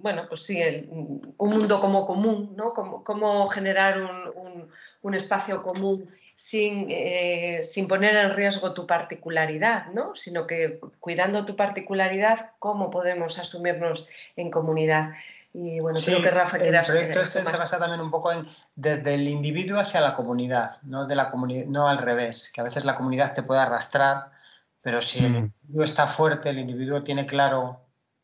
bueno, 0.00 0.26
pues 0.28 0.42
sí, 0.42 0.60
un 0.90 1.48
mundo 1.48 1.80
como 1.80 2.06
común, 2.06 2.54
¿no? 2.56 2.72
Cómo, 2.72 3.46
generar 3.50 4.00
un, 4.00 4.68
un, 5.02 5.14
espacio 5.14 5.62
común 5.62 6.10
sin, 6.34 6.88
sin, 7.62 7.86
poner 7.86 8.16
en 8.16 8.34
riesgo 8.34 8.74
tu 8.74 8.84
particularidad, 8.84 9.92
¿no? 9.92 10.16
Sino 10.16 10.48
que 10.48 10.80
cuidando 10.98 11.44
tu 11.44 11.54
particularidad, 11.54 12.50
cómo 12.58 12.90
podemos 12.90 13.38
asumirnos 13.38 14.08
en 14.34 14.50
comunidad. 14.50 15.12
Y 15.54 15.80
bueno, 15.80 15.98
creo 16.02 16.22
que 16.22 16.30
Rafa 16.30 16.56
El 16.56 16.80
proyecto 16.84 17.20
este 17.20 17.44
se 17.44 17.56
basa 17.56 17.78
también 17.78 18.00
un 18.00 18.10
poco 18.10 18.32
en 18.32 18.46
desde 18.74 19.14
el 19.14 19.28
individuo 19.28 19.78
hacia 19.78 20.00
la 20.00 20.14
comunidad, 20.14 20.80
no, 20.82 21.06
de 21.06 21.14
la 21.14 21.30
no 21.66 21.88
al 21.88 21.98
revés, 21.98 22.50
que 22.54 22.62
a 22.62 22.64
veces 22.64 22.86
la 22.86 22.94
comunidad 22.94 23.34
te 23.34 23.42
puede 23.42 23.60
arrastrar, 23.60 24.30
pero 24.80 25.02
si 25.02 25.24
el 25.24 25.32
mm. 25.32 25.36
individuo 25.36 25.84
está 25.84 26.06
fuerte, 26.06 26.48
el 26.48 26.58
individuo 26.58 27.02
tiene 27.02 27.26
claro 27.26 27.80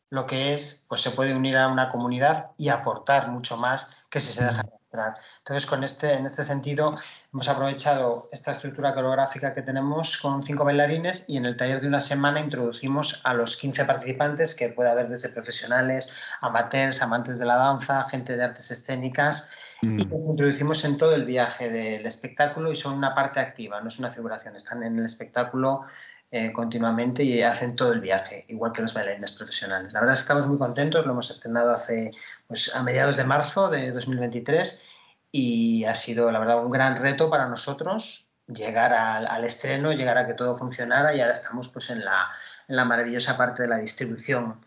lo 0.09 0.25
que 0.25 0.53
es, 0.53 0.87
pues 0.89 1.01
se 1.01 1.11
puede 1.11 1.35
unir 1.35 1.55
a 1.57 1.67
una 1.67 1.89
comunidad 1.89 2.47
y 2.57 2.69
aportar 2.69 3.27
mucho 3.27 3.57
más 3.57 3.95
que 4.09 4.19
si 4.19 4.33
se 4.33 4.45
deja 4.45 4.63
mm. 4.63 4.78
Entonces, 4.91 5.69
con 5.69 5.83
este, 5.83 6.13
en 6.13 6.25
este 6.25 6.43
sentido, 6.43 6.97
hemos 7.31 7.47
aprovechado 7.47 8.27
esta 8.31 8.51
estructura 8.51 8.93
coreográfica 8.93 9.53
que 9.53 9.61
tenemos 9.61 10.17
con 10.17 10.43
cinco 10.43 10.65
bailarines 10.65 11.29
y 11.29 11.37
en 11.37 11.45
el 11.45 11.57
taller 11.57 11.81
de 11.81 11.87
una 11.87 11.99
semana 11.99 12.39
introducimos 12.39 13.21
a 13.23 13.33
los 13.33 13.55
15 13.57 13.85
participantes, 13.85 14.55
que 14.55 14.69
puede 14.69 14.89
haber 14.89 15.09
desde 15.09 15.29
profesionales, 15.29 16.13
amateurs, 16.41 17.01
amantes 17.01 17.37
de 17.37 17.45
la 17.45 17.55
danza, 17.55 18.07
gente 18.09 18.35
de 18.35 18.43
artes 18.43 18.71
escénicas, 18.71 19.51
y 19.81 19.87
mm. 19.87 19.97
los 20.09 20.29
introducimos 20.31 20.83
en 20.85 20.97
todo 20.97 21.13
el 21.13 21.25
viaje 21.25 21.69
del 21.69 22.05
espectáculo 22.05 22.71
y 22.71 22.75
son 22.75 22.97
una 22.97 23.13
parte 23.13 23.39
activa, 23.39 23.79
no 23.81 23.89
es 23.89 23.99
una 23.99 24.11
figuración, 24.11 24.55
están 24.55 24.83
en 24.83 24.97
el 24.97 25.05
espectáculo 25.05 25.85
eh, 26.31 26.53
continuamente 26.53 27.23
y 27.23 27.41
hacen 27.41 27.75
todo 27.75 27.91
el 27.91 28.01
viaje, 28.01 28.45
igual 28.49 28.71
que 28.71 28.81
los 28.81 28.93
bailarines 28.93 29.31
profesionales. 29.31 29.91
La 29.93 29.99
verdad 29.99 30.13
es 30.13 30.19
que 30.19 30.23
estamos 30.23 30.47
muy 30.47 30.57
contentos, 30.57 31.05
lo 31.05 31.13
hemos 31.13 31.31
estrenado 31.31 31.71
hace 31.71 32.11
pues, 32.47 32.75
a 32.75 32.83
mediados 32.83 33.17
de 33.17 33.23
marzo 33.23 33.69
de 33.69 33.91
2023 33.91 34.87
y 35.31 35.85
ha 35.85 35.95
sido, 35.95 36.31
la 36.31 36.39
verdad, 36.39 36.63
un 36.63 36.71
gran 36.71 37.01
reto 37.01 37.29
para 37.29 37.47
nosotros 37.47 38.28
llegar 38.53 38.93
al, 38.93 39.27
al 39.27 39.43
estreno, 39.43 39.91
llegar 39.93 40.17
a 40.17 40.27
que 40.27 40.33
todo 40.33 40.57
funcionara 40.57 41.13
y 41.15 41.21
ahora 41.21 41.33
estamos 41.33 41.69
pues 41.69 41.89
en 41.89 42.03
la, 42.03 42.27
en 42.67 42.75
la 42.75 42.85
maravillosa 42.85 43.37
parte 43.37 43.63
de 43.63 43.69
la 43.69 43.77
distribución. 43.77 44.63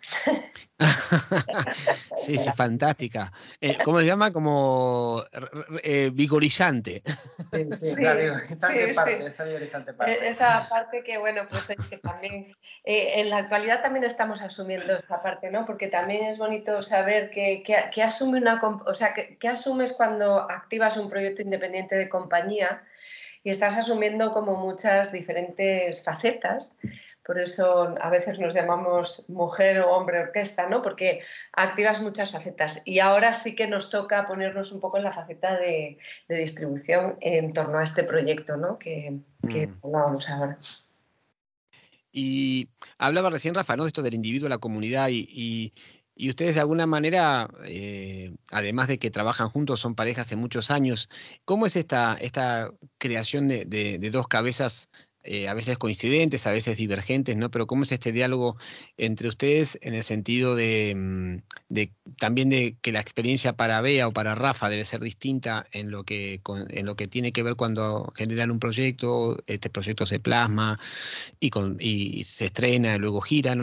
sí, 2.16 2.38
sí, 2.38 2.50
fantástica. 2.56 3.32
Eh, 3.60 3.78
¿Cómo 3.84 4.00
se 4.00 4.06
llama? 4.06 4.32
Como 4.32 5.22
eh, 5.82 6.10
vigorizante. 6.12 7.02
Sí, 7.52 7.68
sí, 7.72 7.94
claro, 7.94 8.40
parte, 8.60 9.24
esa 9.24 9.44
vigorizante 9.44 9.92
parte. 9.92 10.12
E-, 10.12 10.28
esa 10.28 10.68
parte 10.68 11.02
que, 11.04 11.18
bueno, 11.18 11.42
pues 11.48 11.70
es 11.70 11.88
que 11.88 11.98
también 11.98 12.56
eh, 12.84 13.20
en 13.20 13.30
la 13.30 13.38
actualidad 13.38 13.82
también 13.82 14.04
estamos 14.04 14.42
asumiendo 14.42 14.96
esta 14.96 15.22
parte, 15.22 15.50
¿no? 15.50 15.64
Porque 15.64 15.88
también 15.88 16.26
es 16.26 16.38
bonito 16.38 16.82
saber 16.82 17.30
que, 17.30 17.62
que, 17.62 18.02
asume 18.02 18.38
una, 18.38 18.60
o 18.62 18.94
sea, 18.94 19.14
que 19.14 19.48
asumes 19.48 19.92
cuando 19.92 20.40
activas 20.50 20.96
un 20.96 21.08
proyecto 21.08 21.42
independiente 21.42 21.94
de 21.94 22.08
compañía 22.08 22.82
y 23.44 23.50
estás 23.50 23.76
asumiendo 23.76 24.32
como 24.32 24.56
muchas 24.56 25.12
diferentes 25.12 26.04
facetas 26.04 26.76
por 27.25 27.38
eso 27.38 27.94
a 28.00 28.11
veces 28.11 28.38
nos 28.40 28.52
llamamos 28.52 29.25
mujer 29.28 29.80
o 29.80 29.92
hombre 29.92 30.18
orquesta, 30.18 30.68
¿no? 30.68 30.82
Porque 30.82 31.20
activas 31.52 32.02
muchas 32.02 32.32
facetas. 32.32 32.82
Y 32.84 32.99
ahora 32.99 33.32
sí 33.32 33.54
que 33.54 33.68
nos 33.68 33.90
toca 33.90 34.26
ponernos 34.26 34.72
un 34.72 34.80
poco 34.80 34.96
en 34.96 35.04
la 35.04 35.12
faceta 35.12 35.56
de, 35.56 35.99
distribución 36.28 37.16
en 37.20 37.52
torno 37.52 37.78
a 37.78 37.84
este 37.84 38.02
proyecto, 38.02 38.56
¿no? 38.56 38.76
Que, 38.78 39.20
que 39.49 39.68
mm. 39.68 39.80
ahora. 40.28 40.58
Y 42.11 42.68
hablaba 42.99 43.30
recién 43.30 43.54
Rafa, 43.54 43.76
¿no? 43.76 43.84
De 43.84 43.88
esto 43.88 44.02
del 44.02 44.14
individuo, 44.14 44.49
la 44.49 44.58
comunidad 44.58 45.08
y, 45.11 45.72
ustedes 46.16 46.54
de 46.54 46.61
alguna 46.61 46.87
manera, 46.87 47.49
eh, 47.64 48.35
además 48.50 48.88
de 48.88 48.99
que 48.99 49.11
trabajan 49.11 49.49
juntos, 49.49 49.81
son 49.81 49.95
parejas 49.95 50.26
hace 50.26 50.37
muchos 50.37 50.71
años. 50.71 51.09
¿Cómo 51.45 51.66
es 51.66 51.76
esta, 51.76 52.16
esta 52.21 52.73
creación 52.99 53.49
de 53.49 54.11
dos 54.12 54.28
cabezas 54.28 54.88
eh, 55.24 55.48
a 55.48 55.54
veces 55.54 55.78
coincidentes, 55.78 56.46
a 56.46 56.50
veces 56.52 56.76
divergentes, 56.76 57.36
¿no? 57.36 57.50
Pero 57.50 57.66
cómo 57.66 57.84
es 57.84 57.92
este 57.92 58.12
diálogo 58.12 58.56
entre 58.96 59.28
ustedes 59.28 59.78
en 59.82 59.94
el 59.94 60.02
sentido 60.02 60.56
de, 60.56 60.94
mm, 60.96 61.84
también 62.18 62.48
de 62.50 62.76
que 62.82 62.92
la 62.92 63.00
experiencia 63.00 63.52
para 63.54 63.80
Bea 63.80 64.08
o 64.08 64.12
para 64.12 64.34
Rafa 64.34 64.68
debe 64.68 64.84
ser 64.84 65.00
distinta 65.00 65.66
en 65.72 65.90
lo 65.90 66.04
que, 66.04 66.40
en 66.70 66.86
lo 66.86 66.96
que 66.96 67.06
tiene 67.08 67.32
que 67.32 67.42
ver 67.42 67.56
cuando 67.56 68.12
generan 68.16 68.50
un 68.50 68.58
proyecto, 68.58 69.38
este 69.46 69.70
proyecto 69.70 70.06
se 70.06 70.20
plasma 70.20 70.78
y, 71.40 71.50
con, 71.50 71.76
y 71.80 72.24
se 72.24 72.46
estrena, 72.46 72.98
luego 72.98 73.20
gira. 73.20 73.54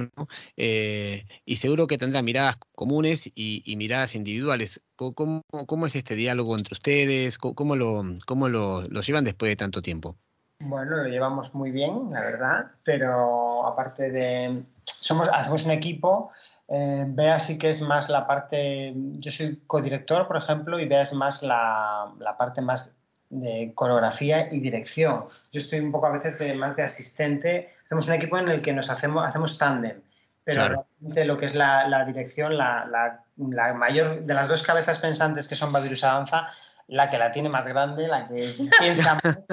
Eh, 0.57 1.25
y 1.45 1.55
seguro 1.57 1.87
que 1.87 1.97
tendrá 1.97 2.21
miradas 2.21 2.57
comunes 2.75 3.31
y, 3.35 3.75
miradas 3.77 4.15
individuales. 4.15 4.81
¿Cómo, 4.95 5.43
¿Cómo, 5.67 5.85
es 5.85 5.95
este 5.95 6.15
diálogo 6.15 6.57
entre 6.57 6.73
ustedes? 6.73 7.37
¿Cómo, 7.37 7.75
lo, 7.75 8.03
cómo 8.25 8.49
lo 8.49 8.87
llevan 9.01 9.23
después 9.23 9.49
de 9.49 9.55
tanto 9.55 9.81
tiempo? 9.81 10.17
Bueno, 10.59 10.97
lo 10.97 11.07
llevamos 11.07 11.53
muy 11.55 11.71
bien, 11.71 12.11
la 12.11 12.21
verdad, 12.21 12.71
pero 12.83 13.65
aparte 13.65 14.11
de... 14.11 14.63
Somos, 14.83 15.29
hacemos 15.31 15.65
un 15.65 15.71
equipo, 15.71 16.31
eh, 16.67 17.05
Bea 17.07 17.39
sí 17.39 17.57
que 17.57 17.69
es 17.69 17.81
más 17.81 18.09
la 18.09 18.27
parte... 18.27 18.93
Yo 18.95 19.31
soy 19.31 19.61
codirector, 19.67 20.27
por 20.27 20.37
ejemplo, 20.37 20.79
y 20.79 20.87
Bea 20.87 21.03
es 21.03 21.13
más 21.13 21.41
la, 21.43 22.11
la 22.19 22.35
parte 22.35 22.61
más 22.61 22.97
de 23.29 23.71
coreografía 23.73 24.51
y 24.51 24.59
dirección. 24.59 25.25
Yo 25.51 25.59
estoy 25.59 25.79
un 25.79 25.91
poco 25.91 26.07
a 26.07 26.11
veces 26.11 26.37
de, 26.39 26.53
más 26.55 26.75
de 26.75 26.83
asistente. 26.83 27.73
Hacemos 27.85 28.07
un 28.07 28.15
equipo 28.15 28.37
en 28.37 28.49
el 28.49 28.61
que 28.61 28.73
nos 28.73 28.89
hacemos, 28.89 29.25
hacemos 29.25 29.57
tándem, 29.57 30.01
pero 30.43 30.67
realmente 30.67 31.25
lo 31.25 31.37
que 31.37 31.45
es 31.45 31.55
la, 31.55 31.87
la 31.87 32.05
dirección, 32.05 32.57
la, 32.57 32.85
la, 32.85 33.23
la, 33.37 33.73
mayor 33.73 34.21
de 34.23 34.33
las 34.33 34.49
dos 34.49 34.63
cabezas 34.63 34.99
pensantes 34.99 35.47
que 35.47 35.55
son 35.55 35.71
Badirus 35.71 36.01
Danza, 36.01 36.49
la 36.89 37.10
que 37.10 37.17
la 37.17 37.31
tiene 37.31 37.50
más 37.50 37.67
grande, 37.67 38.08
la 38.08 38.27
que 38.27 38.53
piensa 38.79 39.19
más 39.24 39.43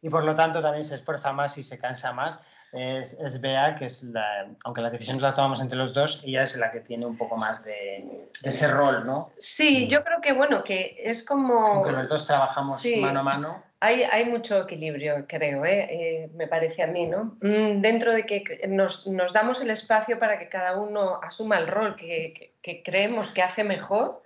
y 0.00 0.08
por, 0.08 0.24
lo, 0.24 0.34
tanto 0.34 0.60
también 0.60 0.84
se 0.84 0.96
esfuerza 0.96 1.32
más 1.32 1.56
y 1.58 1.62
se 1.62 1.78
cansa 1.78 2.12
más. 2.12 2.42
Es, 2.72 3.20
es 3.20 3.40
Bea, 3.40 3.76
que 3.76 3.84
es 3.86 4.04
la, 4.04 4.48
aunque 4.64 4.80
las 4.80 4.92
decisiones 4.92 5.22
las 5.22 5.34
tomamos 5.34 5.60
entre 5.60 5.76
los 5.76 5.92
dos, 5.92 6.22
ella 6.24 6.42
es 6.42 6.56
la 6.56 6.72
que 6.72 6.80
tiene 6.80 7.06
un 7.06 7.16
poco 7.16 7.36
más 7.36 7.64
de, 7.64 8.28
ese 8.42 8.68
rol, 8.68 9.06
¿no? 9.06 9.30
Sí, 9.38 9.88
yo 9.88 10.02
creo 10.02 10.20
que 10.20 10.32
bueno, 10.32 10.64
que 10.64 10.96
es 10.98 11.24
como... 11.24 11.66
Aunque 11.66 11.92
los 11.92 12.08
dos 12.08 12.26
trabajamos 12.26 12.82
mano 13.00 13.20
a 13.20 13.22
mano. 13.22 13.62
Hay, 13.80 14.04
hay, 14.04 14.26
mucho 14.26 14.62
equilibrio, 14.62 15.26
creo, 15.26 15.64
¿eh? 15.64 15.88
Eh, 15.90 16.30
me 16.34 16.46
parece 16.46 16.84
a 16.84 16.86
mí, 16.86 17.06
¿no? 17.06 17.36
Mm, 17.42 17.80
dentro 17.82 18.12
de 18.12 18.24
que 18.24 18.44
nos, 18.68 19.08
nos, 19.08 19.32
damos 19.32 19.60
el 19.60 19.70
espacio 19.70 20.18
para 20.20 20.38
que 20.38 20.48
cada 20.48 20.78
uno 20.80 21.18
asuma 21.20 21.58
el 21.58 21.66
rol 21.66 21.96
que, 21.96 22.54
que, 22.62 22.82
creemos 22.84 23.32
que 23.32 23.42
hace 23.42 23.64
mejor 23.64 24.22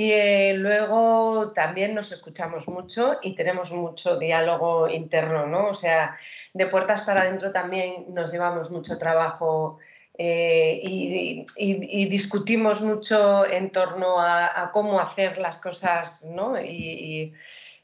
y 0.00 0.12
eh, 0.12 0.54
luego 0.56 1.52
también 1.52 1.94
nos 1.94 2.10
escuchamos 2.10 2.66
mucho 2.68 3.18
y 3.20 3.34
tenemos 3.34 3.70
mucho 3.70 4.16
diálogo 4.16 4.88
interno, 4.88 5.46
¿no? 5.46 5.66
O 5.66 5.74
sea, 5.74 6.16
de 6.54 6.66
puertas 6.68 7.02
para 7.02 7.20
adentro 7.20 7.52
también 7.52 8.06
nos 8.08 8.32
llevamos 8.32 8.70
mucho 8.70 8.96
trabajo 8.96 9.76
eh, 10.16 10.80
y, 10.82 12.06
discutimos 12.08 12.80
mucho 12.80 13.44
en 13.44 13.68
torno 13.72 14.18
a, 14.18 14.70
cómo 14.72 14.98
hacer 14.98 15.36
las 15.36 15.58
cosas, 15.58 16.24
¿no? 16.24 16.58
Y, 16.58 17.34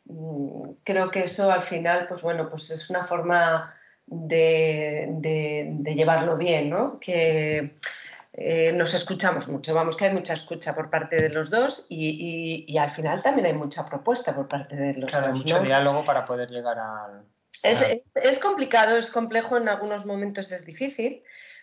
mm, 0.07 0.71
creo 0.85 1.11
que 1.11 1.25
eso 1.25 1.53
al 1.53 1.65
final, 1.65 2.07
pues 2.09 2.23
bueno, 2.23 2.49
pues 2.49 2.71
es 2.71 2.89
una 2.89 3.05
forma 3.05 3.75
de, 4.07 5.07
de 5.11 5.95
llevarlo 5.95 6.39
bien, 6.39 6.71
¿no? 6.71 6.99
Que, 6.99 7.75
eh, 8.39 8.71
nos 8.75 8.93
escuchamos 8.93 9.49
mucho, 9.49 9.73
vamos 9.75 9.97
que 9.97 10.05
hay 10.05 10.13
mucha 10.13 10.35
escucha 10.35 10.75
por 10.75 10.91
parte 10.91 11.17
de 11.17 11.31
los 11.31 11.49
dos 11.49 11.87
y, 11.89 12.77
al 12.79 12.91
final 12.91 13.23
también 13.23 13.47
hay 13.47 13.55
mucha 13.55 13.89
propuesta 13.89 14.35
por 14.35 14.47
parte 14.47 14.77
de 14.77 14.93
los 14.93 15.09
claro, 15.09 15.29
dos. 15.29 15.43
mucho 15.43 15.61
diálogo 15.61 16.05
para 16.05 16.27
poder 16.27 16.51
llegar 16.51 16.79
al... 16.79 17.25
Es, 17.63 18.39
complicado, 18.39 18.99
es 18.99 19.11
complejo, 19.11 19.57
en 19.57 19.71
algunos 19.71 20.05
momentos 20.05 20.53
es 20.53 20.67
difícil, 20.67 21.23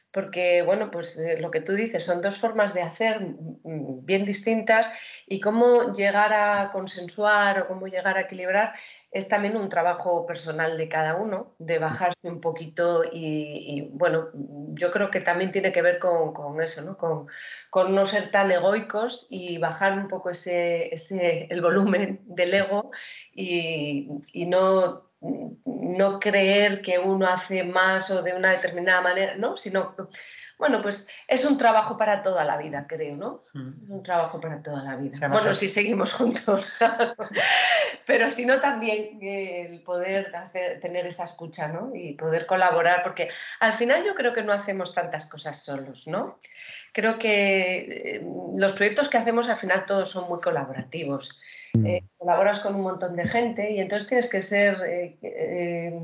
porque, 0.10 0.64
bueno, 0.64 0.90
pues 0.90 1.20
eh, 1.20 1.40
lo 1.40 1.52
que 1.52 1.62
tú 1.62 1.74
dices, 1.74 2.04
son 2.04 2.24
dos 2.24 2.40
formas 2.40 2.74
de 2.74 2.82
hacer 2.82 3.20
mm, 3.22 4.04
bien 4.04 4.26
distintas 4.26 4.92
y 5.28 5.40
cómo 5.40 5.94
llegar 5.94 6.34
a 6.34 6.72
consensuar 6.72 7.60
o 7.60 7.68
cómo 7.68 7.86
llegar 7.86 8.18
a 8.18 8.22
equilibrar 8.22 8.74
es 9.14 9.30
también 9.30 9.56
un 9.56 9.70
trabajo 9.70 10.26
personal 10.26 10.76
de 10.76 10.90
cada 10.90 11.16
uno, 11.16 11.54
de 11.60 11.78
bajarse 11.78 12.28
un 12.28 12.42
poquito 12.42 13.04
y, 13.12 13.90
bueno, 13.94 14.30
yo 14.34 14.92
creo 14.92 15.12
que 15.12 15.22
también 15.22 15.52
tiene 15.52 15.72
que 15.72 15.84
ver 15.84 16.00
con, 16.00 16.60
eso, 16.60 16.82
¿no? 16.82 16.98
Con, 16.98 17.94
no 17.94 18.06
ser 18.08 18.32
tan 18.32 18.50
egoicos 18.50 19.28
y 19.30 19.60
bajar 19.60 20.00
un 20.00 20.08
poco 20.08 20.32
ese, 20.32 20.94
ese 20.94 21.48
el 21.52 21.62
volumen 21.62 22.22
del 22.26 22.56
ego 22.56 22.90
y, 23.32 24.08
no, 24.48 25.12
no 25.22 26.20
creer 26.20 26.82
que 26.82 26.98
uno 26.98 27.28
hace 27.28 27.64
más 27.64 28.10
o 28.10 28.24
de 28.24 28.34
una 28.34 28.50
determinada 28.50 29.02
manera, 29.02 29.36
¿no? 29.36 29.58
Sino 29.58 29.96
bueno, 30.58 30.82
pues 30.82 31.10
es 31.28 31.46
un 31.46 31.58
trabajo 31.58 31.98
para 31.98 32.22
toda 32.22 32.46
la 32.46 32.58
vida, 32.58 32.86
creo, 32.88 33.16
¿no? 33.16 33.44
Mm. 33.54 33.84
Es 33.84 33.90
un 33.90 34.04
trabajo 34.04 34.40
para 34.40 34.62
toda 34.62 34.84
la 34.84 34.96
vida. 34.96 35.28
bueno, 35.28 35.54
si 35.54 35.68
seguimos 35.68 36.14
juntos. 36.14 36.78
Pero 38.06 38.30
si 38.30 38.46
no, 38.46 38.60
también 38.60 39.20
el 39.22 39.82
poder 39.82 40.32
tener 40.82 41.08
esa 41.08 41.24
escucha, 41.24 41.70
¿no? 41.70 41.92
Y 41.94 42.14
poder 42.14 42.46
colaborar, 42.46 43.04
porque 43.04 43.30
al 43.60 43.74
final 43.74 44.04
yo 44.06 44.16
creo 44.16 44.34
que 44.34 44.44
no 44.44 44.54
hacemos 44.54 44.94
tantas 44.94 45.30
cosas 45.30 45.64
solos, 45.64 46.08
¿no? 46.08 46.40
Creo 46.92 47.18
que 47.18 48.18
eh, 48.18 48.28
los 48.56 48.74
proyectos 48.74 49.10
que 49.10 49.18
hacemos 49.18 49.50
al 49.50 49.58
final 49.58 49.86
todos 49.86 50.12
son 50.12 50.30
muy 50.30 50.40
colaborativos. 50.42 51.42
Mm. 51.74 51.86
Eh, 51.88 52.04
colaboras 52.18 52.60
con 52.60 52.76
un 52.76 52.82
montón 52.82 53.16
de 53.16 53.28
gente 53.28 53.72
y 53.72 53.80
entonces 53.80 54.08
tienes 54.08 54.30
que 54.30 54.44
ser 54.44 54.78
eh, 54.86 56.00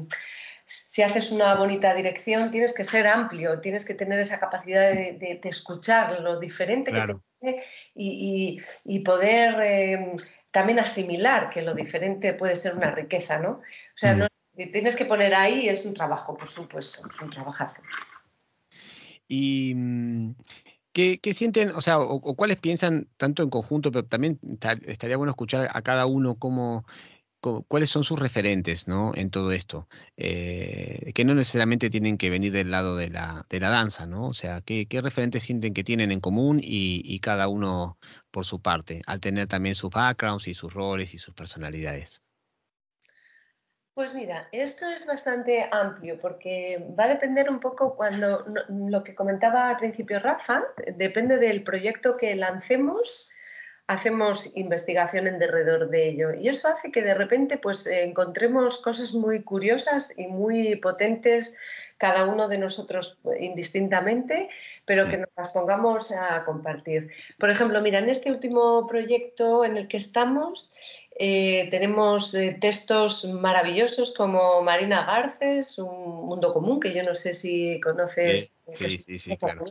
si 0.71 1.01
haces 1.01 1.31
una 1.31 1.55
bonita 1.55 1.95
dirección, 1.95 2.51
tienes 2.51 2.73
que 2.73 2.83
ser 2.83 3.07
amplio, 3.07 3.59
tienes 3.59 3.85
que 3.85 3.95
tener 3.95 4.19
esa 4.19 4.39
capacidad 4.39 4.91
de, 4.91 5.39
escuchar 5.43 6.21
lo 6.21 6.39
diferente 6.39 6.91
que 6.91 7.15
tiene 7.39 7.63
y, 7.95 8.99
poder 8.99 9.59
em, 9.61 10.15
también 10.51 10.77
asimilar 10.77 11.49
que 11.49 11.63
lo 11.63 11.73
diferente 11.73 12.35
puede 12.35 12.55
ser 12.55 12.75
una 12.75 12.91
riqueza, 12.91 13.39
¿no? 13.39 13.53
O 13.53 13.95
sea, 13.95 14.13
no, 14.13 14.27
tienes 14.55 14.95
que 14.95 15.05
poner 15.05 15.33
ahí, 15.33 15.67
es 15.67 15.85
un 15.85 15.95
trabajo, 15.95 16.37
por 16.37 16.47
supuesto, 16.47 17.01
es 17.09 17.19
un 17.19 17.31
trabajazo. 17.31 17.81
Y 19.27 19.73
mm, 19.75 20.35
¿Qué, 20.93 21.19
sienten, 21.33 21.69
o 21.71 21.81
sea, 21.81 21.99
o, 21.99 22.35
cuáles 22.35 22.57
piensan 22.57 23.07
tanto 23.17 23.41
en 23.41 23.49
conjunto, 23.49 23.91
pero 23.91 24.05
también 24.05 24.39
estaría 24.85 25.17
bueno 25.17 25.31
escuchar 25.31 25.67
a 25.73 25.81
cada 25.81 26.05
uno 26.05 26.35
cómo, 26.35 26.85
cuáles 27.41 27.89
son 27.89 28.03
sus 28.03 28.19
referentes 28.19 28.87
¿no? 28.87 29.13
en 29.15 29.29
todo 29.29 29.51
esto, 29.51 29.87
eh, 30.17 31.11
que 31.13 31.25
no 31.25 31.35
necesariamente 31.35 31.89
tienen 31.89 32.17
que 32.17 32.29
venir 32.29 32.51
del 32.51 32.71
lado 32.71 32.97
de 32.97 33.09
la, 33.09 33.45
de 33.49 33.59
la 33.59 33.69
danza, 33.69 34.05
¿no? 34.05 34.27
O 34.27 34.33
sea, 34.33 34.61
¿qué, 34.61 34.87
referentes 35.01 35.43
sienten 35.43 35.73
que 35.73 35.83
tienen 35.83 36.11
en 36.11 36.19
común 36.19 36.59
y, 36.61 37.19
cada 37.19 37.47
uno 37.47 37.97
por 38.31 38.45
su 38.45 38.61
parte, 38.61 39.01
al 39.05 39.19
tener 39.19 39.47
también 39.47 39.75
sus 39.75 39.89
backgrounds 39.89 40.47
y 40.47 40.53
sus 40.53 40.73
roles 40.73 41.13
y 41.13 41.17
sus 41.17 41.33
personalidades? 41.33 42.21
Pues 43.93 44.13
mira, 44.13 44.47
esto 44.53 44.87
es 44.87 45.05
bastante 45.05 45.67
amplio 45.71 46.19
porque 46.21 46.93
va 46.97 47.03
a 47.03 47.09
depender 47.09 47.49
un 47.49 47.59
poco 47.59 47.95
cuando 47.95 48.45
lo 48.69 49.03
que 49.03 49.13
comentaba 49.13 49.69
al 49.69 49.77
principio 49.77 50.19
Rafa, 50.19 50.63
depende 50.95 51.37
del 51.37 51.63
proyecto 51.63 52.15
que 52.15 52.35
lancemos 52.35 53.28
hacemos 53.89 54.55
investigación 54.55 55.25
en 55.25 55.39
derredor 55.39 55.89
de 55.89 56.09
ello. 56.09 56.31
Y 56.35 56.47
eso 56.47 56.67
hace 56.67 56.91
que 56.91 57.01
de 57.01 57.15
repente 57.15 57.57
pues, 57.57 57.87
encontremos 57.87 58.77
cosas 58.83 59.15
muy 59.15 59.41
curiosas 59.41 60.13
y 60.15 60.27
muy 60.27 60.75
potentes 60.75 61.57
cada 61.97 62.25
uno 62.25 62.47
de 62.47 62.59
nosotros 62.59 63.17
indistintamente, 63.39 64.49
pero 64.85 65.09
que 65.09 65.17
nos 65.17 65.29
las 65.35 65.49
pongamos 65.49 66.11
a 66.11 66.43
compartir. 66.43 67.09
Por 67.39 67.49
ejemplo, 67.49 67.81
mira, 67.81 67.97
en 67.97 68.09
este 68.09 68.31
último 68.31 68.85
proyecto 68.87 69.65
en 69.65 69.75
el 69.75 69.87
que 69.87 69.97
estamos, 69.97 70.71
eh, 71.21 71.67
tenemos 71.69 72.33
eh, 72.33 72.57
textos 72.61 73.25
maravillosos 73.25 74.13
como 74.13 74.61
Marina 74.61 75.03
Garces, 75.03 75.77
Un 75.77 76.27
Mundo 76.27 76.53
Común, 76.53 76.79
que 76.79 76.93
yo 76.93 77.03
no 77.03 77.13
sé 77.13 77.33
si 77.33 77.77
conoces. 77.81 78.53
Sí, 78.71 78.97
sí, 78.97 79.19
sí, 79.19 79.35
claro. 79.35 79.65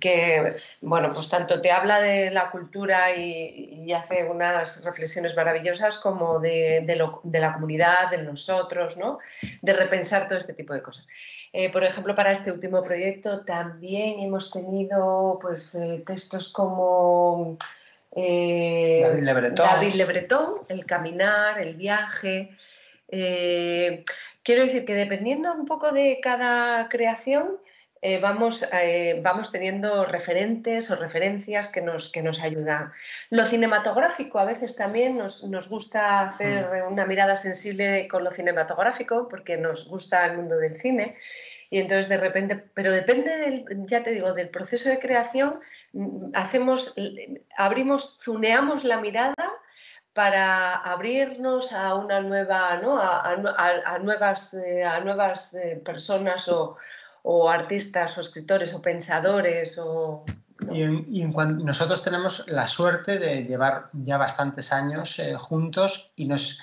Que, 0.00 0.56
bueno, 0.80 1.10
pues 1.12 1.28
tanto 1.28 1.60
te 1.60 1.70
habla 1.70 2.00
de 2.00 2.30
la 2.30 2.50
cultura 2.50 3.14
y, 3.14 3.92
hace 3.92 4.24
unas 4.24 4.82
reflexiones 4.82 5.36
maravillosas 5.36 5.98
como 5.98 6.38
de, 6.40 6.82
la 7.24 7.52
comunidad, 7.52 8.10
de 8.10 8.22
nosotros, 8.22 8.96
¿no? 8.96 9.18
De 9.60 9.74
repensar 9.74 10.28
todo 10.28 10.38
este 10.38 10.54
tipo 10.54 10.72
de 10.72 10.80
cosas. 10.80 11.06
Eh, 11.52 11.70
por 11.70 11.84
ejemplo, 11.84 12.14
para 12.14 12.32
este 12.32 12.52
último 12.52 12.82
proyecto 12.82 13.44
también 13.44 14.20
hemos 14.20 14.50
tenido 14.50 15.38
pues, 15.42 15.76
textos 16.06 16.50
como 16.52 17.58
eh, 18.12 19.02
David, 19.02 19.92
Le 19.92 20.04
Breton. 20.04 20.54
El 20.68 20.84
caminar, 20.86 21.60
el 21.60 21.74
viaje. 21.74 22.50
Eh, 23.08 24.04
quiero 24.42 24.62
decir 24.62 24.84
que 24.84 24.94
dependiendo 24.94 25.52
un 25.52 25.66
poco 25.66 25.92
de 25.92 26.18
cada 26.22 26.88
creación, 26.88 27.58
eh, 28.02 28.18
vamos, 28.18 28.66
vamos 29.22 29.52
teniendo 29.52 30.06
referentes 30.06 30.90
o 30.90 30.96
referencias 30.96 31.70
que 31.70 31.82
nos, 31.82 32.10
que 32.10 32.22
nos 32.22 32.40
ayudan. 32.42 32.90
Lo 33.28 33.44
cinematográfico, 33.46 34.38
a 34.38 34.46
veces 34.46 34.74
también 34.74 35.18
nos, 35.18 35.68
gusta 35.68 36.22
hacer 36.22 36.66
mm. 36.66 36.92
una 36.92 37.04
mirada 37.06 37.36
sensible 37.36 38.08
con 38.08 38.24
lo 38.24 38.32
cinematográfico, 38.32 39.28
porque 39.28 39.56
nos 39.56 39.86
gusta 39.86 40.26
el 40.26 40.36
mundo 40.36 40.56
del 40.56 40.80
cine. 40.80 41.16
Y 41.68 41.78
entonces 41.78 42.08
de 42.08 42.16
repente, 42.16 42.56
pero 42.74 42.90
depende, 42.90 43.36
del, 43.36 43.64
ya 43.86 44.02
te 44.02 44.10
digo, 44.10 44.32
del 44.32 44.48
proceso 44.48 44.88
de 44.88 44.98
creación, 44.98 45.60
hacemos, 46.34 46.94
abrimos, 47.56 48.18
zuneamos 48.22 48.84
la 48.84 49.00
mirada 49.00 49.34
para 50.12 50.74
abrirnos 50.74 51.72
a 51.72 51.94
una 51.94 52.20
nueva, 52.20 52.76
¿no? 52.76 52.98
a, 53.00 53.98
nuevas, 54.02 54.54
eh, 54.54 54.84
a 54.84 55.00
nuevas 55.00 55.54
eh, 55.54 55.80
personas 55.84 56.48
o, 56.48 56.76
artistas 57.48 58.16
o 58.18 58.20
escritores 58.20 58.74
o 58.74 58.82
pensadores 58.82 59.78
o, 59.78 60.24
nosotros 60.68 62.02
tenemos 62.02 62.44
la 62.48 62.68
suerte 62.68 63.18
de 63.18 63.44
llevar 63.44 63.88
ya 63.92 64.18
bastantes 64.18 64.72
años 64.72 65.18
eh, 65.18 65.34
juntos 65.36 66.12
y 66.16 66.28
nos 66.28 66.60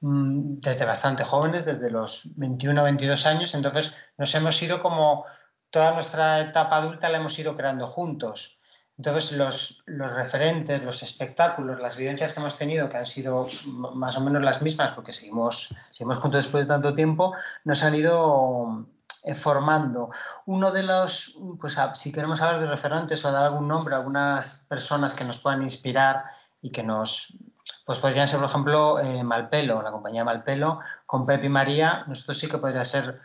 mm, 0.00 0.58
desde 0.60 0.84
bastante 0.84 1.24
jóvenes, 1.24 1.64
desde 1.64 1.90
los 1.90 2.36
21 2.36 2.80
o 2.80 2.84
22 2.84 3.26
años, 3.26 3.54
entonces 3.54 3.96
nos 4.18 4.34
hemos 4.34 4.60
ido 4.62 4.82
como 4.82 5.26
toda 5.70 5.92
nuestra 5.92 6.40
etapa 6.40 6.76
adulta 6.76 7.08
la 7.08 7.18
hemos 7.18 7.38
ido 7.38 7.56
creando 7.56 7.86
juntos. 7.86 8.60
Entonces, 8.98 9.32
los, 9.32 9.82
referentes, 9.86 10.82
los 10.82 11.02
espectáculos, 11.02 11.80
las 11.80 11.96
vivencias 11.98 12.32
que 12.32 12.40
hemos 12.40 12.56
tenido, 12.56 12.88
que 12.88 12.96
han 12.96 13.06
sido 13.06 13.46
más 13.66 14.16
o 14.16 14.22
menos 14.22 14.42
las 14.42 14.62
mismas, 14.62 14.92
porque 14.92 15.12
seguimos, 15.12 15.74
seguimos 15.90 16.18
juntos 16.18 16.44
después 16.44 16.66
de 16.66 16.72
tanto 16.72 16.94
tiempo, 16.94 17.34
nos 17.64 17.82
han 17.82 17.94
ido 17.94 18.86
eh, 19.24 19.34
formando. 19.34 20.10
Uno 20.46 20.72
de 20.72 20.82
los, 20.82 21.36
pues 21.60 21.76
si 21.94 22.10
queremos 22.10 22.40
hablar 22.40 22.60
de 22.60 22.66
referentes 22.68 23.22
o 23.24 23.32
dar 23.32 23.44
algún 23.44 23.68
nombre 23.68 23.94
a 23.94 23.98
algunas 23.98 24.64
personas 24.66 25.14
que 25.14 25.24
nos 25.24 25.40
puedan 25.40 25.62
inspirar 25.62 26.24
y 26.62 26.70
que 26.70 26.82
nos, 26.82 27.36
pues 27.84 27.98
podrían 27.98 28.26
ser, 28.26 28.40
por 28.40 28.48
ejemplo, 28.48 28.98
eh, 28.98 29.22
Malpelo, 29.22 29.82
la 29.82 29.92
compañía 29.92 30.24
Malpelo, 30.24 30.80
con 31.04 31.26
Pepe 31.26 31.46
y 31.46 31.50
María, 31.50 32.04
nosotros 32.06 32.38
sí 32.38 32.48
que 32.48 32.56
podría 32.56 32.84
ser 32.84 33.20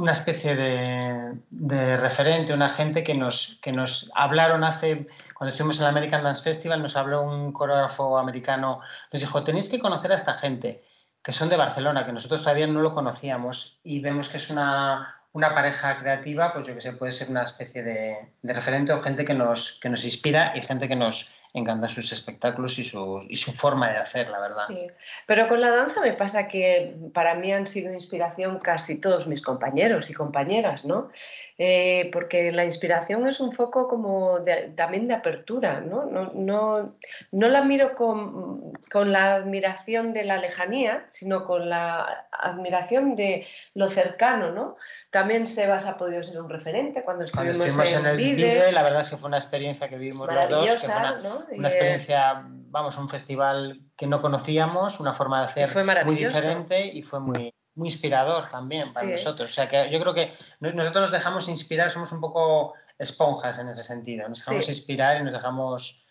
una 0.00 0.12
especie 0.12 0.56
de, 0.56 1.96
referente, 1.98 2.54
una 2.54 2.70
gente 2.70 3.04
que 3.04 3.14
nos, 3.14 3.58
que 3.62 3.70
nos 3.70 4.10
hablaron 4.14 4.64
hace, 4.64 5.06
cuando 5.34 5.50
estuvimos 5.50 5.76
en 5.76 5.82
el 5.82 5.90
American 5.90 6.24
Dance 6.24 6.42
Festival, 6.42 6.80
nos 6.80 6.96
habló 6.96 7.22
un 7.22 7.52
coreógrafo 7.52 8.16
americano, 8.16 8.78
nos 9.12 9.20
dijo, 9.20 9.44
tenéis 9.44 9.68
que 9.68 9.78
conocer 9.78 10.10
a 10.12 10.14
esta 10.14 10.34
gente, 10.34 10.82
que 11.22 11.34
son 11.34 11.50
de 11.50 11.56
Barcelona, 11.56 12.06
que 12.06 12.12
nosotros 12.12 12.42
todavía 12.42 12.66
no 12.66 12.80
lo 12.80 12.94
conocíamos 12.94 13.78
y 13.84 14.00
vemos 14.00 14.30
que 14.30 14.38
es 14.38 14.48
una, 14.48 15.20
una 15.32 15.54
pareja 15.54 15.98
creativa, 16.00 16.54
pues 16.54 16.66
yo 16.66 16.74
que 16.74 16.80
sé, 16.80 16.92
puede 16.94 17.12
ser 17.12 17.28
una 17.28 17.42
especie 17.42 17.82
de, 17.82 18.32
de 18.40 18.54
referente 18.54 18.94
o 18.94 19.02
gente 19.02 19.26
que 19.26 19.34
nos, 19.34 19.78
que 19.82 19.90
nos 19.90 20.02
inspira 20.06 20.56
y 20.56 20.62
gente 20.62 20.88
que 20.88 20.96
nos, 20.96 21.36
encantan 21.52 21.88
sus 21.88 22.12
espectáculos 22.12 22.78
y 22.78 22.84
su, 22.84 23.24
y 23.28 23.36
su 23.36 23.52
forma 23.52 23.90
de 23.90 23.98
hacer, 23.98 24.28
la 24.28 24.40
verdad. 24.40 24.66
Sí. 24.68 24.86
Pero 25.26 25.48
con 25.48 25.60
la 25.60 25.70
danza 25.70 26.00
me 26.00 26.12
pasa 26.12 26.46
que 26.46 26.96
para 27.12 27.34
mí 27.34 27.52
han 27.52 27.66
sido 27.66 27.92
inspiración 27.92 28.58
casi 28.58 29.00
todos 29.00 29.26
mis 29.26 29.42
compañeros 29.42 30.10
y 30.10 30.14
compañeras, 30.14 30.84
¿no? 30.84 31.10
Eh, 31.58 32.08
porque 32.12 32.52
la 32.52 32.64
inspiración 32.64 33.26
es 33.26 33.40
un 33.40 33.52
foco 33.52 33.86
como 33.88 34.38
también 34.76 35.08
de 35.08 35.14
apertura, 35.14 35.80
¿no? 35.80 36.06
No, 36.06 36.32
no, 36.34 36.94
no 37.32 37.48
la 37.48 37.62
miro 37.62 37.94
con, 37.94 38.72
con, 38.90 39.12
la 39.12 39.34
admiración 39.34 40.14
de 40.14 40.24
la 40.24 40.38
lejanía, 40.38 41.02
sino 41.06 41.44
con 41.44 41.68
la 41.68 42.26
admiración 42.32 43.14
de 43.14 43.46
lo 43.74 43.90
cercano, 43.90 44.52
¿no? 44.52 44.76
También 45.10 45.46
Sebas 45.46 45.84
ha 45.84 45.98
podido 45.98 46.22
ser 46.22 46.40
un 46.40 46.48
referente 46.48 47.02
cuando 47.02 47.24
estuvimos, 47.24 47.78
en, 47.92 48.06
el 48.06 48.16
vídeo. 48.16 48.70
La 48.72 48.82
verdad 48.82 49.02
es 49.02 49.10
que 49.10 49.16
fue 49.16 49.28
una 49.28 49.38
experiencia 49.38 49.88
que 49.88 49.98
vivimos 49.98 50.32
los 50.32 50.48
dos. 50.48 50.88
¿no? 51.22 51.39
Una 51.52 51.68
experiencia, 51.68 52.44
vamos, 52.44 52.96
un 52.98 53.08
festival 53.08 53.80
que 53.96 54.06
no 54.06 54.20
conocíamos, 54.22 55.00
una 55.00 55.12
forma 55.12 55.40
de 55.40 55.64
hacer 55.64 56.04
muy 56.04 56.16
diferente 56.16 56.86
y 56.86 57.02
fue 57.02 57.20
muy, 57.20 57.54
muy 57.74 57.88
inspirador 57.88 58.48
también 58.50 58.84
para 58.92 59.08
nosotros. 59.08 59.50
O 59.50 59.54
sea 59.54 59.68
que 59.68 59.90
yo 59.90 60.00
creo 60.00 60.14
que 60.14 60.32
nosotros 60.60 61.02
nos 61.02 61.10
dejamos 61.12 61.48
inspirar, 61.48 61.90
somos 61.90 62.12
un 62.12 62.20
poco 62.20 62.74
esponjas 62.98 63.58
en 63.58 63.68
ese 63.68 63.82
sentido. 63.82 64.28
Nos 64.28 64.44
dejamos 64.44 64.68
inspirar 64.68 65.20
y 65.20 65.24
nos 65.24 65.32
dejamos 65.32 66.06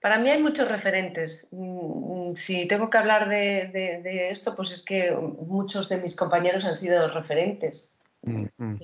Para 0.00 0.18
mí 0.18 0.30
hay 0.30 0.42
muchos 0.42 0.68
referentes. 0.68 1.48
Mm, 1.50 2.34
si 2.34 2.66
tengo 2.66 2.90
que 2.90 2.98
hablar 2.98 3.28
de, 3.28 4.28
esto, 4.30 4.56
pues 4.56 4.70
es 4.70 4.82
que 4.82 5.12
muchos 5.12 5.88
de 5.88 5.98
mis 5.98 6.16
compañeros 6.16 6.64
han 6.64 6.76
sido 6.76 7.08
referentes. 7.08 7.99
Mm, 8.22 8.46
mm. 8.56 8.78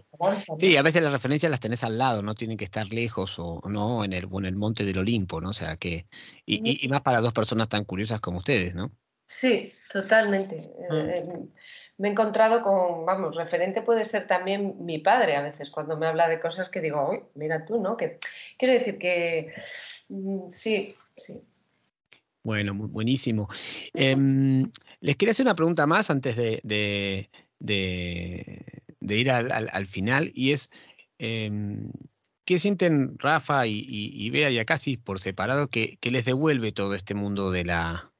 Sí, 0.58 0.76
a 0.76 0.82
veces 0.82 1.02
las 1.02 1.12
referencias 1.12 1.50
las 1.50 1.60
tenés 1.60 1.84
al 1.84 1.98
lado, 1.98 2.22
no 2.22 2.34
tienen 2.34 2.56
que 2.56 2.64
estar 2.64 2.86
lejos 2.86 3.38
o 3.38 3.60
no 3.68 4.04
en 4.04 4.12
el, 4.12 4.28
en 4.32 4.44
el 4.46 4.56
monte 4.56 4.84
del 4.84 4.98
Olimpo, 4.98 5.40
¿no? 5.40 5.50
O 5.50 5.52
sea 5.52 5.76
que, 5.76 6.06
y, 6.46 6.88
más 6.88 7.02
para 7.02 7.20
dos 7.20 7.32
personas 7.32 7.68
tan 7.68 7.84
curiosas 7.84 8.20
como 8.20 8.38
ustedes, 8.38 8.74
¿no? 8.74 8.90
Sí, 9.26 9.72
totalmente. 9.92 10.56
Eh, 10.56 10.70
eh, 10.90 11.38
me 11.98 12.08
he 12.08 12.10
encontrado 12.12 12.62
con, 12.62 13.04
vamos, 13.04 13.36
referente 13.36 13.82
puede 13.82 14.04
ser 14.04 14.26
también 14.26 14.76
mi 14.84 14.98
padre 14.98 15.36
a 15.36 15.42
veces, 15.42 15.70
cuando 15.70 15.96
me 15.96 16.06
habla 16.06 16.28
de 16.28 16.40
cosas 16.40 16.70
que 16.70 16.80
digo, 16.80 17.10
uy, 17.10 17.20
mira 17.34 17.64
tú, 17.64 17.80
¿no? 17.80 17.96
Que 17.96 18.18
quiero 18.56 18.74
decir 18.74 18.98
que 18.98 19.52
sí, 20.48 20.94
Sí. 21.16 21.42
Bueno, 22.42 22.74
buenísimo. 22.74 23.48
Em, 23.92 24.70
les 25.00 25.16
quería 25.16 25.32
hacer 25.32 25.46
una 25.46 25.54
pregunta 25.56 25.86
más 25.86 26.10
antes 26.10 26.36
de, 26.36 27.30
ir 29.14 29.30
al, 29.30 29.86
final 29.86 30.32
y 30.34 30.52
es, 30.52 30.70
em, 31.18 31.90
¿qué 32.44 32.58
sienten 32.58 33.18
Rafa 33.18 33.66
y, 33.66 33.86
y, 33.88 34.30
Bea 34.30 34.50
y 34.50 34.58
Acasi 34.58 34.96
por 34.96 35.20
separado 35.20 35.68
que, 35.68 35.98
les 36.02 36.24
devuelve 36.24 36.72
todo 36.72 36.94
este 36.94 37.14
mundo 37.14 37.50
de 37.50 37.64
la, 37.64 38.12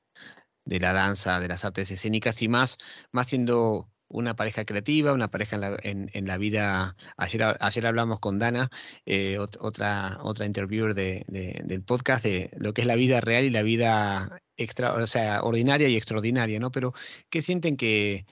de 0.65 0.81
la 0.81 0.93
danza, 0.93 1.41
de 1.41 1.49
las 1.49 1.65
artes 1.65 1.91
escénicas 1.91 2.43
y 2.43 2.49
más, 2.49 2.79
más 3.13 3.29
siendo 3.29 3.91
una 4.09 4.37
pareja 4.37 4.65
creativa, 4.65 5.13
una 5.13 5.31
pareja 5.31 5.57
en 5.83 6.27
la, 6.27 6.39
vida. 6.39 6.97
Ayer, 7.17 7.57
ayer 7.61 7.87
hablamos 7.87 8.21
con 8.21 8.39
Dana, 8.39 8.71
eh, 9.05 9.39
otra, 9.39 10.19
otra 10.23 10.47
interviewer 10.47 10.95
del 10.95 11.83
podcast, 11.83 12.25
de 12.25 12.51
lo 12.59 12.73
que 12.73 12.83
es 12.83 12.87
la 12.87 12.97
vida 12.97 13.21
real 13.21 13.45
y 13.45 13.51
la 13.51 13.63
vida 13.63 14.43
extra, 14.57 14.95
o 14.95 15.07
sea, 15.07 15.43
ordinaria 15.43 15.89
y 15.89 15.97
extraordinaria, 15.97 16.61
¿no? 16.61 16.71
Pero, 16.71 16.95
¿qué 17.31 17.43
sienten 17.43 17.77
que, 17.77 18.27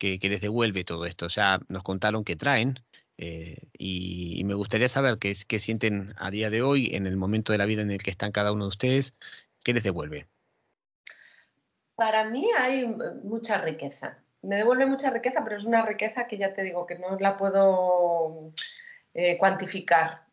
les 0.00 0.40
devuelve 0.40 0.84
todo 0.84 1.04
esto? 1.06 1.26
O 1.26 1.30
sea, 1.30 1.60
nos 1.68 1.82
contaron 1.82 2.24
que 2.24 2.36
traen. 2.36 2.80
Eh, 3.16 3.58
y, 3.76 4.42
me 4.44 4.54
gustaría 4.54 4.88
saber 4.88 5.18
qué, 5.18 5.34
qué 5.46 5.58
sienten 5.58 6.14
a 6.18 6.30
día 6.30 6.50
de 6.50 6.62
hoy, 6.62 6.94
en 6.94 7.06
el 7.06 7.16
momento 7.16 7.52
de 7.52 7.58
la 7.58 7.66
vida 7.66 7.82
en 7.82 7.90
el 7.90 8.02
que 8.02 8.10
están 8.10 8.32
cada 8.32 8.52
uno 8.52 8.64
de 8.64 8.68
ustedes, 8.68 9.14
¿qué 9.64 9.74
les 9.74 9.82
devuelve? 9.82 10.28
Para 11.96 12.30
mí 12.30 12.48
hay 12.56 12.86
mucha 13.24 13.60
riqueza 13.60 14.22
me 14.42 14.56
devuelve 14.56 14.86
mucha 14.86 15.10
riqueza, 15.10 15.42
pero 15.42 15.56
es 15.56 15.64
una 15.64 15.84
riqueza 15.84 16.26
que 16.26 16.38
ya 16.38 16.54
te 16.54 16.62
digo 16.62 16.86
que 16.86 16.98
no 16.98 17.18
la 17.18 17.36
puedo 17.36 18.52
eh, 19.14 19.36
cuantificar, 19.38 20.22
mm, 20.26 20.27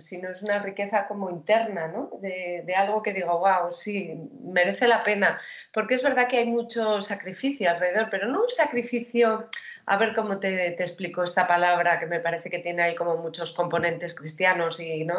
sino 0.00 0.30
es 0.30 0.42
una 0.42 0.58
riqueza 0.60 1.06
como 1.06 1.30
interna, 1.30 1.86
¿no? 1.86 2.10
De, 2.20 2.64
algo 2.76 3.02
que 3.02 3.12
digo, 3.12 3.38
wow, 3.38 3.70
sí, 3.70 4.12
merece 4.42 4.88
la 4.88 5.04
pena. 5.04 5.40
Porque 5.72 5.94
es 5.94 6.02
verdad 6.02 6.28
que 6.28 6.38
hay 6.38 6.46
mucho 6.46 7.00
sacrificio 7.00 7.70
alrededor, 7.70 8.08
pero 8.10 8.26
no 8.26 8.42
un 8.42 8.48
sacrificio, 8.48 9.48
a 9.86 9.96
ver 9.96 10.14
cómo 10.14 10.40
te, 10.40 10.68
explico 10.68 11.22
esta 11.22 11.46
palabra 11.46 12.00
que 12.00 12.06
me 12.06 12.20
parece 12.20 12.50
que 12.50 12.58
tiene 12.58 12.82
ahí 12.82 12.94
como 12.96 13.16
muchos 13.16 13.52
componentes 13.52 14.14
cristianos, 14.14 14.80
y, 14.80 15.04
¿no? 15.04 15.18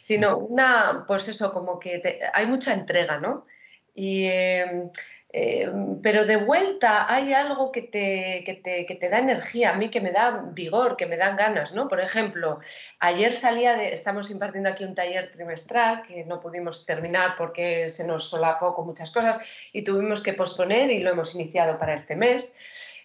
Sino 0.00 0.36
una, 0.36 1.04
pues 1.06 1.28
eso, 1.28 1.52
como 1.52 1.78
que 1.78 2.20
hay 2.32 2.46
mucha 2.46 2.74
entrega, 2.74 3.18
¿no? 3.18 3.46
Y. 3.94 4.26
Em, 4.26 4.90
eh, 5.32 5.70
pero 6.02 6.24
de 6.24 6.36
vuelta 6.36 7.12
hay 7.12 7.32
algo 7.32 7.70
que 7.70 7.82
te, 7.82 8.42
que, 8.44 8.96
te, 8.96 9.08
da 9.08 9.18
energía, 9.18 9.70
a 9.70 9.74
mí 9.74 9.88
que 9.88 10.00
me 10.00 10.10
da 10.10 10.42
vigor, 10.52 10.96
que 10.96 11.06
me 11.06 11.16
dan 11.16 11.36
ganas, 11.36 11.72
¿no? 11.72 11.86
Por 11.86 12.00
ejemplo, 12.00 12.58
ayer 12.98 13.32
salía 13.32 13.76
de, 13.76 13.92
estamos 13.92 14.30
impartiendo 14.30 14.70
aquí 14.70 14.84
un 14.84 14.96
taller 14.96 15.30
trimestral 15.30 16.02
que 16.02 16.24
no 16.24 16.40
pudimos 16.40 16.84
terminar 16.84 17.36
porque 17.38 17.88
se 17.88 18.06
nos 18.06 18.28
solapó 18.28 18.74
con 18.74 18.86
muchas 18.86 19.12
cosas 19.12 19.38
y 19.72 19.82
tuvimos 19.82 20.20
que 20.20 20.32
posponer 20.32 20.90
y 20.90 20.98
lo 20.98 21.10
hemos 21.10 21.34
iniciado 21.36 21.78
para 21.78 21.94
este 21.94 22.16
mes. 22.16 22.52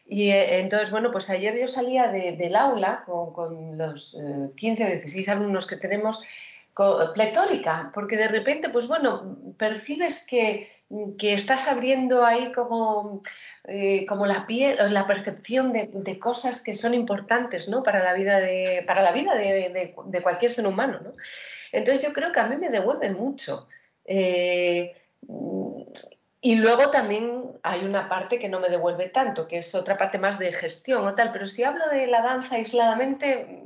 Y 0.07 0.31
eh, 0.31 0.59
entonces, 0.59 0.89
bueno, 0.89 1.11
pues 1.11 1.29
ayer 1.29 1.55
yo 1.59 1.67
salía 1.67 2.07
del 2.07 2.55
aula 2.55 3.03
con, 3.05 3.33
con 3.33 3.77
los 3.77 4.17
15 4.55 4.83
o 4.83 4.87
16 4.87 5.29
alumnos 5.29 5.67
que 5.67 5.77
tenemos 5.77 6.23
pletórica, 7.13 7.91
porque 7.93 8.17
de 8.17 8.27
repente, 8.27 8.69
pues 8.69 8.87
bueno, 8.87 9.37
percibes 9.57 10.25
que, 10.27 10.67
estás 11.21 11.67
abriendo 11.67 12.25
ahí 12.25 12.51
como, 12.51 13.21
eh, 13.65 14.05
como 14.05 14.25
la 14.25 14.45
piel, 14.45 14.77
la 14.93 15.07
percepción 15.07 15.73
de, 15.73 16.19
cosas 16.19 16.61
que 16.61 16.75
son 16.75 16.93
importantes 16.93 17.67
¿no? 17.67 17.83
para 17.83 18.03
la 18.03 18.13
vida, 18.13 18.39
de, 18.39 18.83
para 18.85 19.01
la 19.01 19.11
vida 19.11 19.35
de, 19.35 20.21
cualquier 20.23 20.51
ser 20.51 20.67
humano. 20.67 20.99
¿no? 21.03 21.13
Entonces 21.71 22.03
yo 22.03 22.13
creo 22.13 22.31
que 22.31 22.39
a 22.39 22.47
mí 22.47 22.57
me 22.57 22.69
devuelve 22.69 23.09
mucho. 23.11 23.67
Eh, 24.05 24.95
y 26.41 26.55
luego 26.57 26.91
también 26.91 27.43
hay 27.63 27.83
una 27.83 28.07
parte 28.07 28.37
que 28.37 28.49
no 28.49 28.59
me 28.59 28.69
devuelve 28.69 29.09
tanto, 29.09 29.47
que 29.47 29.57
es 29.57 29.73
otra 29.73 29.97
parte 29.97 30.19
más 30.19 30.37
de 30.37 30.53
gestión 30.53 31.03
o 31.03 31.15
tal, 31.15 31.31
pero 31.31 31.47
si 31.47 31.63
hablo 31.63 31.89
de 31.89 32.05
la 32.05 32.21
danza 32.21 32.55
aisladamente, 32.55 33.63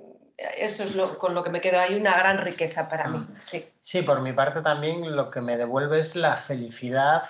eso 0.58 0.84
es 0.84 0.96
lo, 0.96 1.18
con 1.18 1.34
lo 1.34 1.44
que 1.44 1.50
me 1.50 1.62
quedo. 1.62 1.80
Hay 1.80 1.96
una 1.96 2.18
gran 2.18 2.38
riqueza 2.40 2.88
para 2.88 3.08
mí. 3.08 3.26
Ah. 3.30 3.36
Sí. 3.40 3.66
sí, 3.82 4.02
por 4.02 4.22
mi 4.22 4.34
parte 4.34 4.62
también 4.62 5.16
lo 5.16 5.30
que 5.30 5.42
me 5.42 5.58
devuelve 5.58 6.00
es 6.00 6.16
la 6.16 6.38
felicidad, 6.38 7.24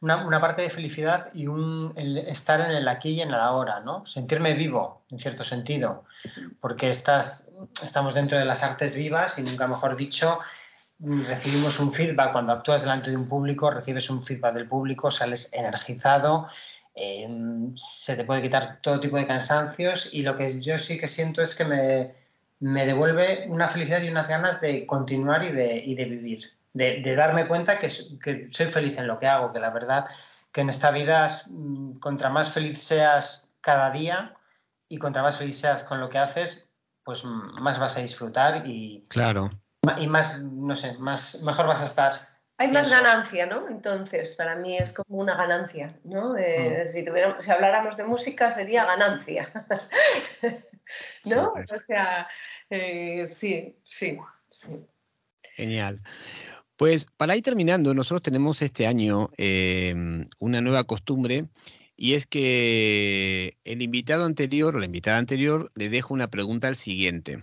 una, 0.00 0.40
parte 0.40 0.62
de 0.62 0.70
felicidad 0.70 1.30
y 1.34 1.46
un 1.46 1.92
estar 1.96 2.60
en 2.60 2.70
el 2.70 2.86
aquí 2.88 3.10
y 3.10 3.20
en 3.22 3.28
el 3.28 3.40
ahora, 3.40 3.80
¿no? 3.80 4.06
Sentirme 4.06 4.54
vivo, 4.54 5.02
en 5.10 5.18
cierto 5.18 5.44
sentido, 5.44 6.04
porque 6.60 6.90
estás, 6.90 7.50
estamos 7.82 8.14
dentro 8.14 8.38
de 8.38 8.44
las 8.44 8.62
artes 8.62 8.94
vivas 8.94 9.38
y 9.38 9.42
nunca 9.42 9.66
mejor 9.66 9.96
dicho, 9.96 10.40
recibimos 11.00 11.80
un 11.80 11.92
feedback 11.92 12.32
cuando 12.32 12.52
actúas 12.52 12.82
delante 12.82 13.10
de 13.10 13.16
un 13.16 13.28
público, 13.28 13.70
recibes 13.70 14.08
un 14.10 14.24
feedback 14.24 14.54
del 14.54 14.68
público, 14.68 15.10
sales 15.10 15.52
energizado. 15.52 16.48
Eh, 16.94 17.28
se 17.74 18.16
te 18.16 18.24
puede 18.24 18.40
quitar 18.40 18.78
todo 18.80 19.00
tipo 19.00 19.18
de 19.18 19.26
cansancios 19.26 20.14
y 20.14 20.22
lo 20.22 20.36
que 20.38 20.62
yo 20.62 20.78
sí 20.78 20.98
que 20.98 21.08
siento 21.08 21.42
es 21.42 21.54
que 21.54 21.64
me, 21.64 22.14
me 22.60 22.86
devuelve 22.86 23.46
una 23.48 23.68
felicidad 23.68 24.02
y 24.02 24.08
unas 24.08 24.28
ganas 24.28 24.60
de 24.60 24.86
continuar 24.86 25.44
y 25.44 25.52
de, 25.52 25.76
y 25.76 25.94
de 25.94 26.04
vivir, 26.04 26.52
de, 26.72 27.14
darme 27.14 27.46
cuenta 27.46 27.78
que, 27.78 27.90
soy 27.90 28.66
feliz 28.66 28.98
en 28.98 29.06
lo 29.06 29.18
que 29.18 29.26
hago, 29.26 29.52
que 29.52 29.60
la 29.60 29.70
verdad 29.70 30.06
que 30.52 30.62
en 30.62 30.70
esta 30.70 30.90
vida, 30.90 31.28
mm, 31.48 31.98
contra 31.98 32.30
más 32.30 32.50
feliz 32.50 32.82
seas 32.82 33.52
cada 33.60 33.90
día 33.90 34.34
y 34.88 34.98
contra 34.98 35.22
más 35.22 35.36
feliz 35.36 35.58
seas 35.58 35.84
con 35.84 36.00
lo 36.00 36.08
que 36.08 36.18
haces, 36.18 36.70
pues 37.04 37.24
más 37.24 37.78
vas 37.78 37.96
a 37.96 38.00
disfrutar 38.00 38.66
y, 38.66 39.04
claro. 39.08 39.50
y 39.98 40.06
más, 40.06 40.42
no 40.42 40.74
sé, 40.74 40.96
más, 40.98 41.42
mejor 41.42 41.66
vas 41.66 41.82
a 41.82 41.86
estar. 41.86 42.35
Hay 42.58 42.68
más 42.70 42.88
ganancia, 42.90 43.46
¿no? 43.46 43.68
Entonces, 43.68 44.34
para 44.34 44.56
mí 44.56 44.78
es 44.78 44.92
como 44.92 45.18
una 45.18 45.36
ganancia, 45.36 45.98
¿no? 46.04 46.36
Eh, 46.38 46.84
mm. 46.84 46.88
si, 46.88 47.04
si 47.40 47.50
habláramos 47.50 47.96
de 47.96 48.04
música 48.04 48.50
sería 48.50 48.86
ganancia. 48.86 49.52
¿no? 51.24 51.44
O 51.52 51.78
sea, 51.86 52.28
eh, 52.70 53.26
sí, 53.26 53.76
sí, 53.84 54.18
sí. 54.50 54.80
Genial. 55.54 56.00
Pues 56.76 57.06
para 57.16 57.36
ir 57.36 57.42
terminando, 57.42 57.94
nosotros 57.94 58.22
tenemos 58.22 58.60
este 58.60 58.86
año 58.86 59.30
em, 59.38 60.26
una 60.38 60.60
nueva 60.60 60.84
costumbre 60.84 61.46
y 61.96 62.12
es 62.12 62.26
que 62.26 63.56
el 63.64 63.80
invitado 63.80 64.26
anterior 64.26 64.76
o 64.76 64.78
la 64.78 64.84
invitada 64.84 65.16
anterior 65.16 65.72
le 65.74 65.88
dejo 65.88 66.12
una 66.12 66.28
pregunta 66.28 66.68
al 66.68 66.76
siguiente. 66.76 67.42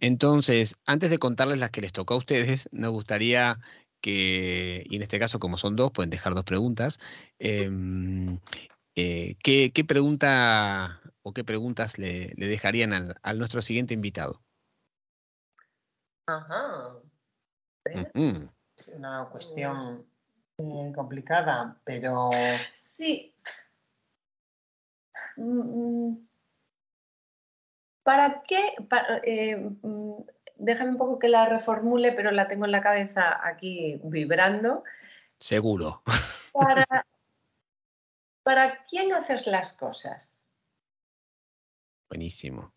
Entonces, 0.00 0.76
antes 0.84 1.10
de 1.10 1.18
contarles 1.18 1.60
las 1.60 1.70
que 1.70 1.80
les 1.80 1.92
tocó 1.92 2.14
a 2.14 2.18
ustedes, 2.18 2.68
nos 2.72 2.90
gustaría 2.90 3.60
que, 4.00 4.84
y 4.86 4.96
en 4.96 5.02
este 5.02 5.18
caso 5.18 5.38
como 5.38 5.58
son 5.58 5.76
dos, 5.76 5.90
pueden 5.92 6.10
dejar 6.10 6.34
dos 6.34 6.44
preguntas, 6.44 6.98
em, 7.38 8.38
eh, 8.94 9.36
¿qué, 9.42 9.84
pregunta 9.86 11.00
o 11.22 11.32
qué 11.32 11.44
preguntas 11.44 11.98
le, 11.98 12.32
dejarían 12.36 12.92
al, 12.92 13.16
a 13.22 13.32
nuestro 13.34 13.60
siguiente 13.60 13.94
invitado? 13.94 14.42
Ajá. 16.26 16.96
Una 18.94 19.28
cuestión 19.30 20.06
eh, 20.58 20.92
complicada, 20.94 21.80
pero... 21.84 22.30
Sí. 22.72 23.34
Mm, 25.36 26.08
mm. 26.08 26.28
¿Para 28.02 28.42
qué? 28.42 28.74
Eh, 29.24 29.56
mm, 29.56 30.22
déjame 30.56 30.90
un 30.90 30.98
poco 30.98 31.18
que 31.18 31.28
la 31.28 31.46
reformule, 31.46 32.12
pero 32.12 32.30
la 32.30 32.48
tengo 32.48 32.64
en 32.64 32.72
la 32.72 32.82
cabeza 32.82 33.40
aquí 33.46 34.00
vibrando. 34.04 34.84
Seguro. 35.38 36.02
Para, 36.52 36.86
¿Para 38.42 38.84
quién 38.84 39.12
haces 39.12 39.46
las 39.48 39.76
cosas? 39.76 40.48
Buenísimo. 42.08 42.72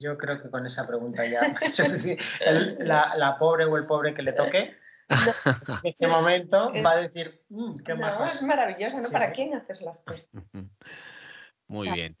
Yo 0.00 0.18
creo 0.18 0.42
que 0.42 0.50
con 0.50 0.66
esa 0.66 0.84
pregunta 0.84 1.24
ya 1.24 1.42
la, 2.80 3.36
pobre 3.38 3.66
o 3.66 3.76
el 3.76 3.86
pobre 3.86 4.14
que 4.14 4.22
le 4.22 4.32
toque, 4.32 4.76
en 5.08 5.80
este 5.84 6.08
momento 6.08 6.72
va 6.84 6.90
a 6.90 6.96
decir, 6.96 7.44
mm, 7.50 7.84
qué 7.84 7.94
no, 7.94 8.26
es 8.26 8.42
maravilloso, 8.42 9.00
¿no? 9.00 9.08
¿Para 9.10 9.30
quién 9.30 9.54
haces 9.54 9.80
las 9.82 10.00
cosas? 10.00 10.28
Muy 11.68 11.92
bien. 11.92 12.16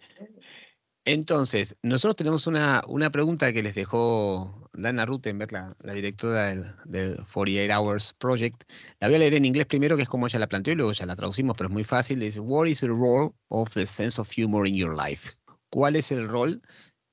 Entonces, 1.04 1.76
nosotros 1.82 2.14
tenemos 2.14 2.46
una, 2.46 2.82
una, 2.86 3.10
pregunta 3.10 3.52
que 3.52 3.62
les 3.62 3.74
dejó 3.74 4.70
Dana 4.72 5.04
Rutenberg, 5.04 5.50
la, 5.50 5.74
la 5.82 5.94
directora 5.94 6.46
del, 6.46 6.64
del, 6.84 7.16
48 7.16 7.72
Hours 7.76 8.12
Project. 8.14 8.62
La 9.00 9.08
voy 9.08 9.16
a 9.16 9.18
leer 9.18 9.34
en 9.34 9.44
inglés 9.44 9.66
primero, 9.66 9.96
que 9.96 10.02
es 10.02 10.08
como 10.08 10.26
ella 10.26 10.38
la 10.38 10.46
planteó, 10.46 10.72
y 10.72 10.76
luego 10.76 10.92
ya 10.92 11.06
la 11.06 11.16
traducimos, 11.16 11.56
pero 11.56 11.68
es 11.68 11.72
muy 11.72 11.82
fácil. 11.82 12.20
Dice, 12.20 12.38
What 12.38 12.66
is 12.66 12.80
the 12.80 12.88
role 12.88 13.32
of 13.48 13.74
the 13.74 13.84
sense 13.84 14.20
of 14.20 14.30
humor 14.36 14.68
in 14.68 14.76
your 14.76 14.94
life? 14.94 15.32
¿Cuál 15.70 15.96
es 15.96 16.12
el 16.12 16.28
rol 16.28 16.62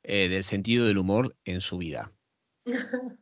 eh, 0.03 0.29
del 0.29 0.43
sentido 0.43 0.85
del 0.85 0.99
humor 0.99 1.35
en 1.45 1.61
su 1.61 1.79
vida? 1.79 2.11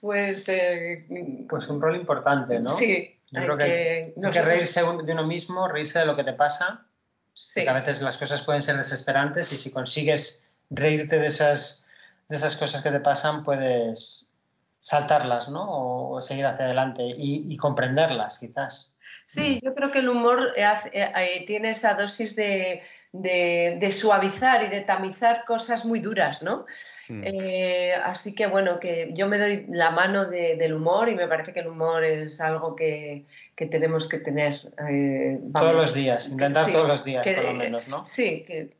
pues... 0.00 0.48
Eh, 0.48 1.46
pues 1.48 1.68
un 1.68 1.80
rol 1.80 1.94
importante, 1.94 2.58
¿no? 2.58 2.70
Sí. 2.70 3.20
Yo 3.30 3.40
creo 3.40 3.56
que, 3.56 4.14
hay 4.22 4.30
que 4.30 4.42
reírse 4.42 4.82
de 4.82 5.12
uno 5.12 5.26
mismo, 5.26 5.66
reírse 5.68 6.00
de 6.00 6.06
lo 6.06 6.16
que 6.16 6.24
te 6.24 6.34
pasa. 6.34 6.86
Sí. 7.34 7.66
a 7.66 7.72
veces 7.72 8.02
las 8.02 8.16
cosas 8.16 8.42
pueden 8.42 8.62
ser 8.62 8.76
desesperantes 8.76 9.52
y 9.52 9.56
si 9.56 9.72
consigues 9.72 10.46
reírte 10.70 11.18
de 11.18 11.26
esas, 11.26 11.84
de 12.28 12.36
esas 12.36 12.56
cosas 12.56 12.82
que 12.82 12.90
te 12.90 13.00
pasan, 13.00 13.42
puedes 13.42 14.32
saltarlas, 14.78 15.48
¿no? 15.48 16.10
O, 16.10 16.20
seguir 16.20 16.46
hacia 16.46 16.64
adelante 16.64 17.02
y, 17.04 17.56
comprenderlas, 17.56 18.38
quizás. 18.38 18.96
Sí, 19.26 19.60
yo 19.62 19.74
creo 19.74 19.90
que 19.90 20.00
el 20.00 20.08
humor 20.08 20.52
eh, 20.56 21.44
tiene 21.46 21.70
esa 21.70 21.94
dosis 21.94 22.34
de, 22.34 22.82
de, 23.12 23.90
suavizar 23.90 24.64
y 24.64 24.68
de 24.68 24.80
tamizar 24.80 25.44
cosas 25.44 25.84
muy 25.84 26.00
duras, 26.00 26.42
¿no? 26.42 26.66
Mm. 27.08 27.22
Eh, 27.24 27.94
así 28.04 28.34
que 28.34 28.46
bueno, 28.46 28.80
que 28.80 29.10
yo 29.14 29.28
me 29.28 29.38
doy 29.38 29.66
la 29.68 29.90
mano 29.90 30.26
del 30.26 30.74
humor 30.74 31.08
y 31.08 31.14
me 31.14 31.28
parece 31.28 31.52
que 31.52 31.60
el 31.60 31.68
humor 31.68 32.04
es 32.04 32.40
algo 32.40 32.74
que, 32.74 33.26
tenemos 33.56 34.08
que 34.08 34.18
tener. 34.18 34.72
Eh, 34.88 35.40
todos 35.52 35.74
los 35.74 35.94
días, 35.94 36.28
intentar 36.28 36.70
todos 36.70 36.88
los 36.88 37.04
días, 37.04 37.26
por 37.26 37.44
lo 37.44 37.54
menos, 37.54 37.88
¿no? 37.88 38.04
Sí, 38.04 38.44
que 38.46 38.76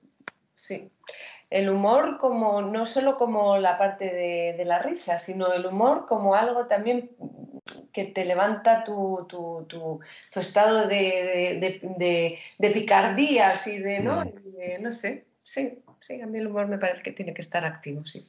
sí. 0.57 0.91
El 1.51 1.69
humor 1.69 2.17
como 2.19 2.63
no 2.63 2.87
solo 2.87 3.19
como 3.19 3.59
la 3.59 3.77
parte 3.77 4.07
de, 4.07 4.65
la 4.65 4.79
risa, 4.79 5.19
sino 5.19 5.53
el 5.53 5.67
humor 5.67 6.07
como 6.07 6.35
algo 6.35 6.67
también 6.67 7.11
que 7.93 8.05
te 8.07 8.25
levanta 8.25 8.85
tu, 8.85 9.29
estado 10.35 10.89
de, 10.89 12.41
picardías 12.59 13.67
y 13.67 13.79
de, 13.79 14.01
¿no? 14.01 14.25
Mm. 14.25 14.83
no 14.83 14.93
sé, 14.93 15.27
sí, 15.45 15.83
sí, 16.01 16.23
a 16.23 16.27
mí 16.27 16.39
el 16.39 16.47
humor 16.47 16.69
me 16.69 16.79
parece 16.79 17.03
que 17.03 17.13
tiene 17.13 17.35
que 17.35 17.43
estar 17.43 17.67
activo, 17.67 18.07
sí. 18.07 18.27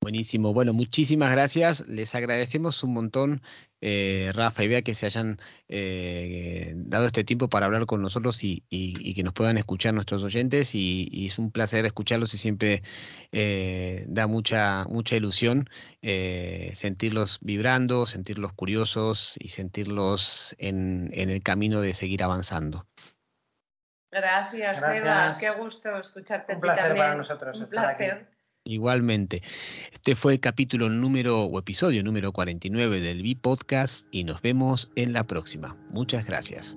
Buenísimo. 0.00 0.54
Bueno, 0.54 0.72
muchísimas 0.72 1.32
gracias. 1.32 1.86
Les 1.88 2.14
agradecemos 2.14 2.84
un 2.84 2.94
montón, 2.94 3.42
eh, 3.80 4.30
Rafa 4.32 4.62
y 4.62 4.68
Bea, 4.68 4.82
que 4.82 4.94
se 4.94 5.06
hayan 5.06 5.38
eh, 5.68 6.72
dado 6.76 7.06
este 7.06 7.24
tiempo 7.24 7.48
para 7.48 7.66
hablar 7.66 7.84
con 7.86 8.00
nosotros 8.00 8.44
y, 8.44 8.62
que 8.70 9.22
nos 9.24 9.32
puedan 9.32 9.58
escuchar 9.58 9.94
nuestros 9.94 10.22
oyentes. 10.22 10.76
Y, 10.76 11.26
es 11.26 11.38
un 11.40 11.50
placer 11.50 11.84
escucharlos 11.84 12.32
y 12.32 12.38
siempre 12.38 12.82
eh, 13.32 14.04
da 14.08 14.28
mucha, 14.28 14.84
mucha 14.84 15.16
ilusión 15.16 15.68
sentirlos 16.00 17.40
vibrando, 17.42 18.06
sentirlos 18.06 18.52
curiosos 18.52 19.36
y 19.40 19.48
sentirlos 19.48 20.54
en, 20.58 21.10
el 21.12 21.42
camino 21.42 21.80
de 21.80 21.92
seguir 21.92 22.22
avanzando. 22.22 22.86
Gracias, 24.12 24.80
Gracias. 24.80 25.38
Qué 25.38 25.50
gusto 25.60 25.98
escucharte. 25.98 26.54
Un 26.54 26.60
placer 26.60 26.94
para 26.96 27.16
nosotros. 27.16 27.58
Un 27.58 27.66
placer. 27.66 28.37
Igualmente, 28.68 29.42
este 29.90 30.14
fue 30.14 30.34
el 30.34 30.40
capítulo 30.40 30.90
número 30.90 31.44
o 31.44 31.58
episodio 31.58 32.04
número 32.04 32.32
49 32.32 33.00
del 33.00 33.22
B 33.22 33.34
Podcast 33.40 34.06
y 34.10 34.24
nos 34.24 34.42
vemos 34.42 34.90
en 34.94 35.14
la 35.14 35.26
próxima. 35.26 35.74
Muchas 35.90 36.26
gracias. 36.26 36.76